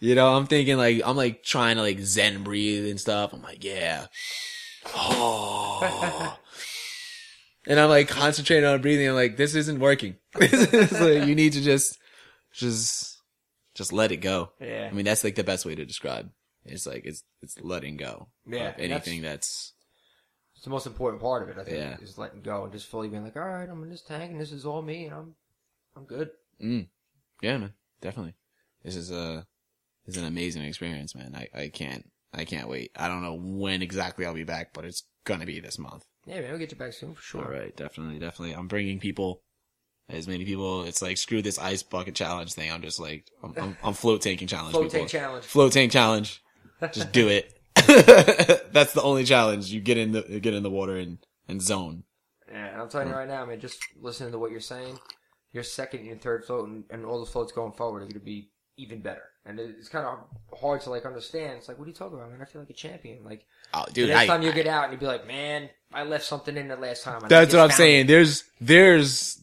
you 0.00 0.14
know. 0.14 0.34
I'm 0.34 0.46
thinking 0.46 0.76
like 0.76 1.02
I'm 1.04 1.16
like 1.16 1.42
trying 1.42 1.76
to 1.76 1.82
like 1.82 2.00
zen 2.00 2.42
breathe 2.42 2.88
and 2.88 3.00
stuff. 3.00 3.32
I'm 3.32 3.42
like, 3.42 3.62
yeah, 3.62 4.06
oh. 4.86 6.36
and 7.66 7.78
I'm 7.78 7.88
like 7.88 8.08
concentrating 8.08 8.68
on 8.68 8.80
breathing. 8.82 9.08
I'm 9.08 9.14
like, 9.14 9.36
this 9.36 9.54
isn't 9.54 9.78
working. 9.78 10.16
This 10.38 10.72
is 10.72 11.00
like, 11.00 11.28
you 11.28 11.34
need 11.34 11.52
to 11.54 11.60
just, 11.60 11.98
just, 12.52 13.18
just 13.74 13.92
let 13.92 14.12
it 14.12 14.18
go. 14.18 14.50
yeah, 14.60 14.88
I 14.90 14.94
mean, 14.94 15.04
that's 15.04 15.24
like 15.24 15.36
the 15.36 15.44
best 15.44 15.64
way 15.64 15.74
to 15.74 15.84
describe. 15.84 16.30
It's 16.64 16.86
like 16.86 17.04
it's 17.04 17.22
it's 17.42 17.58
letting 17.60 17.96
go. 17.96 18.28
Yeah, 18.46 18.74
anything 18.78 19.22
that's 19.22 19.72
it's 20.54 20.64
the 20.64 20.70
most 20.70 20.86
important 20.86 21.22
part 21.22 21.42
of 21.42 21.48
it. 21.48 21.58
I 21.58 21.64
think 21.64 21.78
Yeah. 21.78 21.96
is 22.02 22.18
letting 22.18 22.42
go 22.42 22.64
and 22.64 22.72
just 22.72 22.86
fully 22.86 23.08
being 23.08 23.24
like, 23.24 23.36
all 23.36 23.48
right, 23.48 23.66
I'm 23.66 23.82
in 23.82 23.88
this 23.88 24.02
tank 24.02 24.30
and 24.32 24.38
this 24.38 24.52
is 24.52 24.66
all 24.66 24.82
me 24.82 25.06
and 25.06 25.14
I'm 25.14 25.34
I'm 25.96 26.04
good. 26.04 26.30
Mm. 26.62 26.88
Yeah, 27.40 27.56
man. 27.56 27.72
Definitely. 28.02 28.34
This 28.84 28.94
is 28.94 29.10
a 29.10 29.36
this 29.36 29.46
is 30.10 30.16
an 30.16 30.26
amazing 30.26 30.62
experience, 30.62 31.14
man. 31.14 31.34
I, 31.34 31.48
I 31.58 31.68
can't 31.68 32.04
I 32.32 32.44
can't 32.44 32.68
wait. 32.68 32.92
I 32.96 33.08
don't 33.08 33.22
know 33.22 33.34
when 33.34 33.82
exactly 33.82 34.24
I'll 34.24 34.34
be 34.34 34.44
back, 34.44 34.72
but 34.72 34.84
it's 34.84 35.04
gonna 35.24 35.46
be 35.46 35.60
this 35.60 35.78
month. 35.78 36.04
Yeah, 36.26 36.40
man, 36.40 36.50
we'll 36.50 36.58
get 36.58 36.70
you 36.70 36.78
back 36.78 36.92
soon 36.92 37.14
for 37.14 37.22
sure. 37.22 37.44
All 37.44 37.50
right, 37.50 37.74
definitely, 37.76 38.18
definitely. 38.18 38.54
I'm 38.54 38.68
bringing 38.68 38.98
people, 39.00 39.42
as 40.08 40.28
many 40.28 40.44
people. 40.44 40.84
It's 40.84 41.02
like 41.02 41.16
screw 41.16 41.42
this 41.42 41.58
ice 41.58 41.82
bucket 41.82 42.14
challenge 42.14 42.52
thing. 42.52 42.70
I'm 42.70 42.82
just 42.82 43.00
like 43.00 43.26
I'm 43.42 43.54
I'm, 43.56 43.76
I'm 43.82 43.94
float 43.94 44.22
tanking 44.22 44.48
challenge. 44.48 44.72
Float 44.72 44.84
people. 44.84 44.98
tank 45.00 45.10
challenge. 45.10 45.44
Float 45.44 45.72
tank 45.72 45.92
challenge. 45.92 46.42
Just 46.92 47.12
do 47.12 47.28
it. 47.28 47.52
That's 48.72 48.92
the 48.92 49.02
only 49.02 49.24
challenge. 49.24 49.70
You 49.70 49.80
get 49.80 49.98
in 49.98 50.12
the 50.12 50.22
get 50.40 50.54
in 50.54 50.62
the 50.62 50.70
water 50.70 50.96
and 50.96 51.18
and 51.48 51.60
zone. 51.60 52.04
Yeah, 52.50 52.66
and 52.66 52.82
I'm 52.82 52.88
telling 52.88 53.08
you 53.08 53.14
right 53.14 53.28
now, 53.28 53.44
man, 53.46 53.60
just 53.60 53.80
listening 54.00 54.32
to 54.32 54.38
what 54.38 54.50
you're 54.50 54.60
saying, 54.60 54.98
your 55.52 55.62
second 55.62 56.00
and 56.00 56.08
your 56.08 56.18
third 56.18 56.44
float 56.44 56.68
and, 56.68 56.84
and 56.90 57.04
all 57.04 57.20
the 57.20 57.30
floats 57.30 57.52
going 57.52 57.72
forward 57.72 57.98
are 57.98 58.06
going 58.06 58.12
to 58.14 58.20
be 58.20 58.50
even 58.80 59.00
better. 59.00 59.22
And 59.46 59.58
it's 59.58 59.88
kind 59.88 60.06
of 60.06 60.18
hard 60.58 60.80
to 60.82 60.90
like 60.90 61.06
understand. 61.06 61.54
It's 61.58 61.68
like, 61.68 61.78
what 61.78 61.84
are 61.86 61.88
you 61.88 61.94
talking 61.94 62.18
about, 62.18 62.30
man? 62.30 62.40
I 62.42 62.44
feel 62.44 62.60
like 62.60 62.70
a 62.70 62.74
champion. 62.74 63.24
Like, 63.24 63.46
Oh, 63.72 63.84
the 63.86 63.92
dude, 63.92 64.08
next 64.10 64.20
I, 64.22 64.26
time 64.26 64.42
you 64.42 64.52
get 64.52 64.66
out 64.66 64.84
and 64.84 64.92
you 64.92 64.98
be 64.98 65.06
like, 65.06 65.26
man, 65.26 65.70
I 65.92 66.02
left 66.02 66.24
something 66.24 66.56
in 66.56 66.68
the 66.68 66.76
last 66.76 67.04
time. 67.04 67.22
That's 67.28 67.54
what 67.54 67.62
I'm 67.62 67.70
saying. 67.70 68.02
it." 68.02 68.06
There's 68.08 68.44
there's 68.60 69.40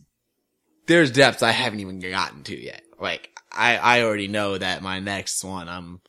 there's 0.87 1.11
depths 1.11 1.43
I 1.43 1.51
haven't 1.51 1.79
even 1.79 1.99
gotten 1.99 2.43
to 2.43 2.57
yet. 2.61 2.81
Like 2.99 3.29
I 3.51 3.77
I 3.77 4.01
already 4.03 4.27
know 4.27 4.57
that 4.57 4.81
my 4.81 4.99
next 4.99 5.43
one 5.43 5.67
I'm 5.67 6.01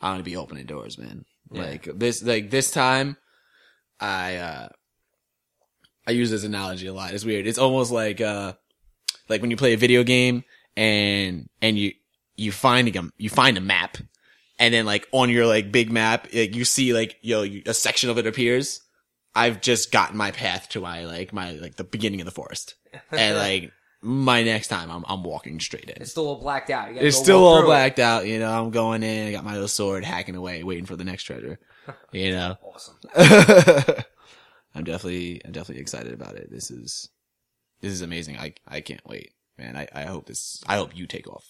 I'm 0.00 0.14
gonna 0.14 0.22
be 0.22 0.36
opening 0.36 0.66
doors, 0.66 0.98
man. 0.98 1.24
Yeah. 1.50 1.62
Like 1.62 1.88
this 1.94 2.22
like 2.22 2.50
this 2.50 2.70
time 2.70 3.16
I 4.00 4.36
uh 4.36 4.68
I 6.06 6.10
use 6.12 6.30
this 6.30 6.44
analogy 6.44 6.86
a 6.86 6.92
lot. 6.92 7.12
It's 7.14 7.24
weird. 7.24 7.46
It's 7.46 7.58
almost 7.58 7.90
like 7.92 8.20
uh 8.20 8.54
like 9.28 9.40
when 9.42 9.50
you 9.50 9.56
play 9.56 9.72
a 9.74 9.78
video 9.78 10.04
game 10.04 10.44
and 10.76 11.48
and 11.62 11.78
you 11.78 11.92
you 12.38 12.52
find 12.52 12.94
a 12.94 13.02
you 13.16 13.28
find 13.28 13.56
a 13.58 13.60
map 13.60 13.98
and 14.58 14.72
then 14.72 14.86
like 14.86 15.06
on 15.12 15.30
your 15.30 15.46
like 15.46 15.70
big 15.72 15.90
map 15.90 16.28
like 16.32 16.54
you 16.54 16.64
see 16.64 16.92
like 16.92 17.16
yo 17.20 17.42
you, 17.42 17.62
a 17.66 17.74
section 17.74 18.10
of 18.10 18.18
it 18.18 18.26
appears 18.26 18.82
I've 19.38 19.60
just 19.60 19.92
gotten 19.92 20.16
my 20.16 20.32
path 20.32 20.68
to 20.70 20.80
my 20.80 21.04
like 21.04 21.32
my 21.32 21.52
like 21.52 21.76
the 21.76 21.84
beginning 21.84 22.20
of 22.20 22.24
the 22.24 22.32
forest, 22.32 22.74
and 23.12 23.36
like 23.36 23.72
my 24.02 24.42
next 24.42 24.66
time 24.66 24.90
I'm 24.90 25.04
I'm 25.06 25.22
walking 25.22 25.60
straight 25.60 25.84
in. 25.84 26.02
It's 26.02 26.10
still 26.10 26.26
all 26.26 26.40
blacked 26.40 26.70
out. 26.70 26.90
It's 26.96 27.16
still 27.16 27.44
all 27.44 27.58
through 27.58 27.66
it. 27.66 27.72
blacked 27.72 27.98
out, 28.00 28.26
you 28.26 28.40
know. 28.40 28.50
I'm 28.50 28.70
going 28.70 29.04
in, 29.04 29.28
I 29.28 29.32
got 29.32 29.44
my 29.44 29.52
little 29.52 29.68
sword, 29.68 30.04
hacking 30.04 30.34
away, 30.34 30.64
waiting 30.64 30.86
for 30.86 30.96
the 30.96 31.04
next 31.04 31.24
treasure. 31.24 31.58
You 32.12 32.32
know. 32.32 32.58
Awesome. 32.62 32.96
I'm 34.74 34.84
definitely 34.84 35.40
I'm 35.42 35.52
definitely 35.52 35.80
excited 35.80 36.12
about 36.12 36.34
it. 36.34 36.50
This 36.50 36.70
is 36.70 37.08
this 37.80 37.92
is 37.92 38.02
amazing. 38.02 38.36
I 38.36 38.52
I 38.66 38.82
can't 38.82 39.00
wait. 39.06 39.32
Man, 39.56 39.74
I, 39.74 39.88
I 39.94 40.02
hope 40.02 40.26
this 40.26 40.62
I 40.66 40.76
hope 40.76 40.94
you 40.94 41.06
take 41.06 41.26
off. 41.26 41.46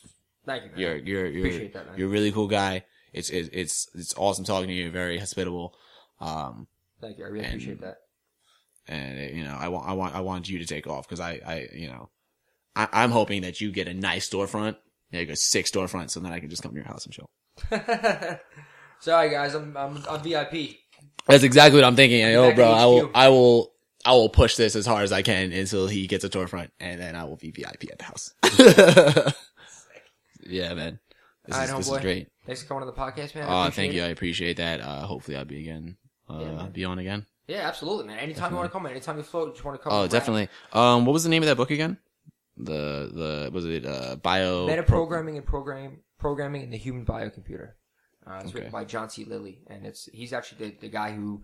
Thank 0.49 0.65
you. 0.65 0.71
Man. 0.71 0.79
You're 0.81 0.97
you're 0.97 1.27
you're 1.27 1.69
that, 1.69 1.87
you're 1.97 2.09
a 2.09 2.11
really 2.11 2.33
cool 2.33 2.49
guy. 2.49 2.85
It's 3.13 3.31
it's 3.31 3.49
it's 3.53 3.89
it's 3.95 4.15
awesome 4.17 4.45
talking 4.45 4.69
to 4.69 4.75
you. 4.75 4.91
Very 4.91 5.19
hospitable. 5.19 5.75
Um 6.21 6.67
Thank 7.01 7.19
you. 7.19 7.25
I 7.25 7.29
really 7.29 7.45
and- 7.45 7.55
appreciate 7.55 7.81
that. 7.83 7.99
and 8.89 9.37
you 9.37 9.45
know 9.45 9.57
I 9.59 9.69
want 9.69 9.89
I 9.89 9.93
want 9.93 10.15
I 10.15 10.21
want 10.21 10.49
you 10.49 10.59
to 10.59 10.65
take 10.65 10.87
off 10.87 11.07
because 11.07 11.21
I 11.21 11.41
I 11.47 11.69
you 11.75 11.89
know 11.89 12.09
I, 12.75 12.89
I'm 12.93 13.11
hoping 13.11 13.43
that 13.43 13.61
you 13.61 13.71
get 13.73 13.89
a 13.89 13.95
nice 13.95 14.29
storefront, 14.29 14.77
like 15.13 15.29
a 15.29 15.37
six 15.37 15.71
storefront, 15.71 16.11
so 16.11 16.21
then 16.21 16.33
I 16.33 16.41
can 16.41 16.49
just 16.49 16.63
come 16.63 16.73
to 16.73 16.77
your 16.77 16.87
house 16.87 17.05
and 17.07 17.13
chill. 17.15 17.29
Sorry, 19.01 19.31
guys. 19.31 19.55
I'm 19.55 19.77
I'm, 19.77 20.03
I'm 20.09 20.23
VIP. 20.23 20.77
That's 21.27 21.43
exactly 21.45 21.81
what 21.81 21.87
I'm 21.87 21.97
thinking. 21.97 22.25
Like, 22.25 22.35
oh, 22.37 22.55
bro, 22.55 22.71
I 22.71 22.87
will 22.87 23.11
I 23.15 23.29
will 23.29 23.73
I 24.05 24.13
will 24.13 24.29
push 24.29 24.57
this 24.57 24.77
as 24.77 24.87
hard 24.87 25.03
as 25.05 25.13
I 25.13 25.23
can 25.23 25.53
until 25.53 25.89
he 25.89 26.07
gets 26.07 26.25
a 26.25 26.31
storefront, 26.31 26.71
and 26.81 27.01
then 27.01 27.17
I 27.17 27.25
will 27.25 27.37
be 27.37 27.51
VIP 27.51 27.91
at 27.93 27.99
the 27.99 28.05
house. 28.05 29.35
yeah, 30.49 30.75
man. 30.75 30.99
This, 31.47 31.57
All 31.57 31.63
is, 31.63 31.71
right, 31.71 31.77
this 31.79 31.91
is 31.91 31.99
great. 32.01 32.29
Thanks 32.47 32.63
for 32.63 32.69
coming 32.69 32.83
on 32.83 32.87
the 32.89 32.93
podcast, 33.01 33.35
man. 33.35 33.45
I 33.45 33.47
Oh, 33.49 33.63
appreciate 33.63 33.75
thank 33.75 33.93
you. 33.95 34.03
it. 34.03 34.07
I 34.07 34.09
appreciate 34.09 34.57
that. 34.59 34.81
Uh, 34.81 35.03
hopefully 35.07 35.37
I'll 35.37 35.45
be 35.45 35.61
again. 35.61 35.97
Uh, 36.29 36.39
Yeah, 36.41 36.53
man. 36.53 36.71
be 36.73 36.85
on 36.85 36.99
again. 36.99 37.27
Yeah, 37.47 37.67
absolutely, 37.67 38.07
man. 38.07 38.19
Anytime 38.19 38.51
you 38.53 38.57
want 38.59 38.69
to 38.69 38.73
come, 38.73 38.85
anytime 38.87 39.17
you 39.17 39.23
float, 39.23 39.55
just 39.55 39.65
want 39.65 39.79
to 39.79 39.83
come. 39.83 39.93
Oh, 39.93 40.03
rap. 40.03 40.11
definitely. 40.11 40.49
Um, 40.75 41.07
what 41.07 41.13
was 41.15 41.23
the 41.25 41.31
name 41.31 41.43
of 41.43 41.47
that 41.49 41.57
book 41.57 41.71
again? 41.71 41.97
The 42.57 43.11
the 43.15 43.51
was 43.53 43.65
it 43.65 43.87
uh 43.87 44.17
bio 44.17 44.67
Metaprogramming 44.67 45.37
and 45.37 45.47
program 45.47 46.01
programming 46.19 46.63
in 46.63 46.71
the 46.71 46.77
human 46.77 47.07
biocomputer. 47.07 47.71
Uh, 48.27 48.41
it's 48.43 48.53
written 48.53 48.69
Okay. 48.69 48.71
by 48.71 48.85
John 48.85 49.09
C. 49.09 49.25
Lilly, 49.25 49.63
and 49.69 49.87
it's 49.87 50.07
he's 50.13 50.33
actually 50.35 50.71
the, 50.71 50.77
the 50.81 50.89
guy 50.89 51.13
who 51.13 51.43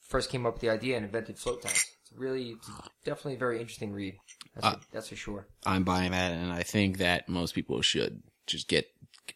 first 0.00 0.30
came 0.30 0.46
up 0.46 0.54
with 0.54 0.62
the 0.62 0.70
idea 0.70 0.96
and 0.96 1.04
invented 1.04 1.36
float 1.38 1.60
tanks. 1.62 1.84
Really, 2.16 2.56
definitely 3.04 3.34
a 3.34 3.38
very 3.38 3.60
interesting 3.60 3.92
read. 3.92 4.16
That's, 4.54 4.66
Uh, 4.66 4.72
for, 4.72 4.80
that's 4.92 5.08
for 5.08 5.16
sure. 5.16 5.46
I'm 5.64 5.84
buying 5.84 6.10
that, 6.12 6.32
and 6.32 6.52
I 6.52 6.62
think 6.62 6.98
that 6.98 7.28
most 7.28 7.54
people 7.54 7.80
should 7.82 8.22
just 8.46 8.68
get 8.68 8.86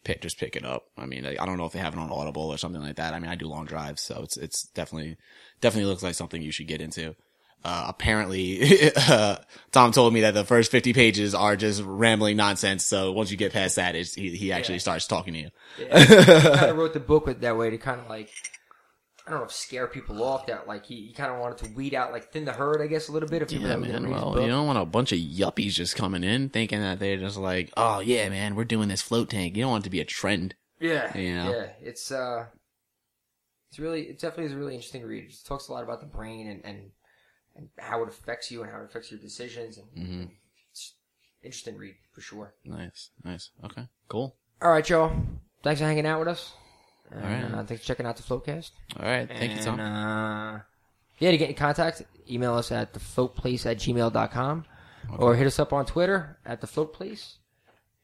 pick, 0.02 0.20
just 0.20 0.38
pick 0.38 0.56
it 0.56 0.64
up. 0.64 0.86
I 0.98 1.06
mean, 1.06 1.24
I, 1.24 1.36
I 1.40 1.46
don't 1.46 1.56
know 1.56 1.66
if 1.66 1.72
they 1.72 1.78
have 1.78 1.94
it 1.94 2.00
on 2.00 2.10
Audible 2.10 2.42
or 2.50 2.58
something 2.58 2.82
like 2.82 2.96
that. 2.96 3.14
I 3.14 3.20
mean, 3.20 3.30
I 3.30 3.36
do 3.36 3.46
long 3.46 3.64
drives, 3.64 4.02
so 4.02 4.22
it's 4.22 4.36
it's 4.36 4.64
definitely 4.74 5.16
definitely 5.60 5.88
looks 5.90 6.02
like 6.02 6.14
something 6.14 6.42
you 6.42 6.50
should 6.52 6.66
get 6.66 6.80
into. 6.80 7.14
Uh, 7.64 7.86
apparently, 7.88 8.90
uh, 9.08 9.36
Tom 9.72 9.90
told 9.92 10.12
me 10.12 10.20
that 10.20 10.34
the 10.34 10.44
first 10.44 10.70
50 10.70 10.92
pages 10.92 11.34
are 11.34 11.56
just 11.56 11.80
rambling 11.82 12.36
nonsense. 12.36 12.84
So 12.84 13.12
once 13.12 13.30
you 13.30 13.38
get 13.38 13.54
past 13.54 13.76
that, 13.76 13.94
it's, 13.94 14.12
he, 14.14 14.36
he 14.36 14.52
actually 14.52 14.74
Yeah. 14.74 14.78
starts 14.80 15.06
talking 15.06 15.32
to 15.32 15.40
you. 15.40 15.50
Yeah. 15.78 15.98
he 15.98 16.06
kind 16.58 16.70
of 16.70 16.76
wrote 16.76 16.92
the 16.92 17.00
book 17.00 17.24
with 17.24 17.40
that 17.40 17.56
way 17.56 17.70
to 17.70 17.78
kind 17.78 18.00
of 18.02 18.08
like 18.10 18.28
I 19.26 19.30
don't 19.30 19.40
know 19.40 19.46
if 19.46 19.52
scare 19.52 19.86
people 19.86 20.22
off. 20.22 20.46
That 20.46 20.68
like 20.68 20.84
he, 20.84 21.06
he 21.06 21.12
kind 21.12 21.32
of 21.32 21.38
wanted 21.38 21.58
to 21.58 21.74
weed 21.74 21.94
out 21.94 22.12
like 22.12 22.30
thin 22.30 22.44
the 22.44 22.52
herd, 22.52 22.82
I 22.82 22.86
guess, 22.86 23.08
a 23.08 23.12
little 23.12 23.28
bit. 23.28 23.42
If 23.42 23.48
people 23.48 23.68
Yeah, 23.68 23.76
man. 23.76 24.08
Well, 24.10 24.38
you 24.40 24.48
don't 24.48 24.66
want 24.66 24.78
a 24.78 24.84
bunch 24.84 25.12
of 25.12 25.18
yuppies 25.18 25.72
just 25.72 25.96
coming 25.96 26.22
in 26.22 26.50
thinking 26.50 26.80
that 26.80 26.98
they're 26.98 27.16
just 27.16 27.38
like, 27.38 27.72
oh 27.76 28.00
yeah, 28.00 28.28
man, 28.28 28.54
we're 28.54 28.64
doing 28.64 28.88
this 28.88 29.02
float 29.02 29.30
tank. 29.30 29.56
You 29.56 29.62
don't 29.62 29.70
want 29.70 29.84
it 29.84 29.86
to 29.86 29.90
be 29.90 30.00
a 30.00 30.04
trend. 30.04 30.54
Yeah, 30.80 31.16
You 31.16 31.36
know? 31.36 31.50
yeah. 31.52 31.66
It's 31.80 32.10
uh, 32.12 32.46
it's 33.70 33.78
really, 33.78 34.02
it 34.02 34.18
definitely 34.18 34.46
is 34.46 34.52
a 34.52 34.56
really 34.58 34.74
interesting 34.74 35.04
read. 35.04 35.24
It 35.24 35.34
talks 35.46 35.68
a 35.68 35.72
lot 35.72 35.82
about 35.84 36.00
the 36.00 36.06
brain 36.06 36.46
and 36.48 36.64
and, 36.64 36.90
and 37.56 37.68
how 37.78 38.02
it 38.02 38.08
affects 38.08 38.50
you 38.50 38.62
and 38.62 38.70
how 38.70 38.80
it 38.80 38.84
affects 38.84 39.10
your 39.10 39.20
decisions. 39.20 39.78
And 39.78 40.06
hmm 40.06 40.24
it's 40.70 40.94
interesting 41.42 41.76
read 41.76 41.94
for 42.12 42.20
sure. 42.20 42.54
Nice, 42.64 43.10
nice. 43.24 43.50
Okay, 43.64 43.88
cool. 44.08 44.36
All 44.60 44.70
right, 44.70 44.88
y'all. 44.88 45.16
Thanks 45.62 45.80
for 45.80 45.86
hanging 45.86 46.06
out 46.06 46.18
with 46.18 46.28
us. 46.28 46.52
And, 47.10 47.22
right. 47.22 47.60
uh, 47.60 47.64
thanks 47.64 47.82
for 47.82 47.86
checking 47.88 48.06
out 48.06 48.16
the 48.16 48.22
Floatcast. 48.22 48.70
All 48.98 49.06
right, 49.06 49.28
thank 49.28 49.56
you, 49.56 49.62
Tom. 49.62 49.78
Uh, 49.80 50.60
yeah, 51.18 51.30
to 51.30 51.36
get 51.36 51.48
in 51.50 51.54
contact, 51.54 52.02
email 52.28 52.54
us 52.54 52.72
at 52.72 52.92
thefloatplace 52.92 53.66
at 53.70 53.78
gmail.com 53.78 54.64
or 55.18 55.36
hit 55.36 55.46
us 55.46 55.58
up 55.58 55.72
on 55.72 55.86
Twitter 55.86 56.38
at 56.44 56.60
thefloatplace. 56.60 57.36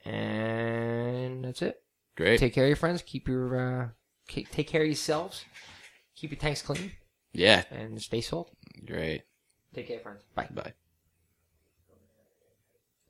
And 0.04 1.44
that's 1.44 1.62
it. 1.62 1.82
Great. 2.16 2.38
Take 2.38 2.54
care 2.54 2.64
of 2.64 2.68
your 2.68 2.76
friends. 2.76 3.02
Keep 3.02 3.28
your, 3.28 3.56
uh, 3.56 3.88
ke- 4.28 4.48
take 4.50 4.68
care 4.68 4.82
of 4.82 4.86
yourselves. 4.86 5.44
Keep 6.14 6.32
your 6.32 6.38
tanks 6.40 6.62
clean 6.62 6.92
yeah, 7.32 7.64
and 7.70 8.00
stay 8.00 8.20
salt. 8.20 8.50
great. 8.84 9.22
Take 9.74 9.88
care, 9.88 10.00
friends. 10.00 10.22
Bye. 10.34 10.48
Bye. 10.52 10.74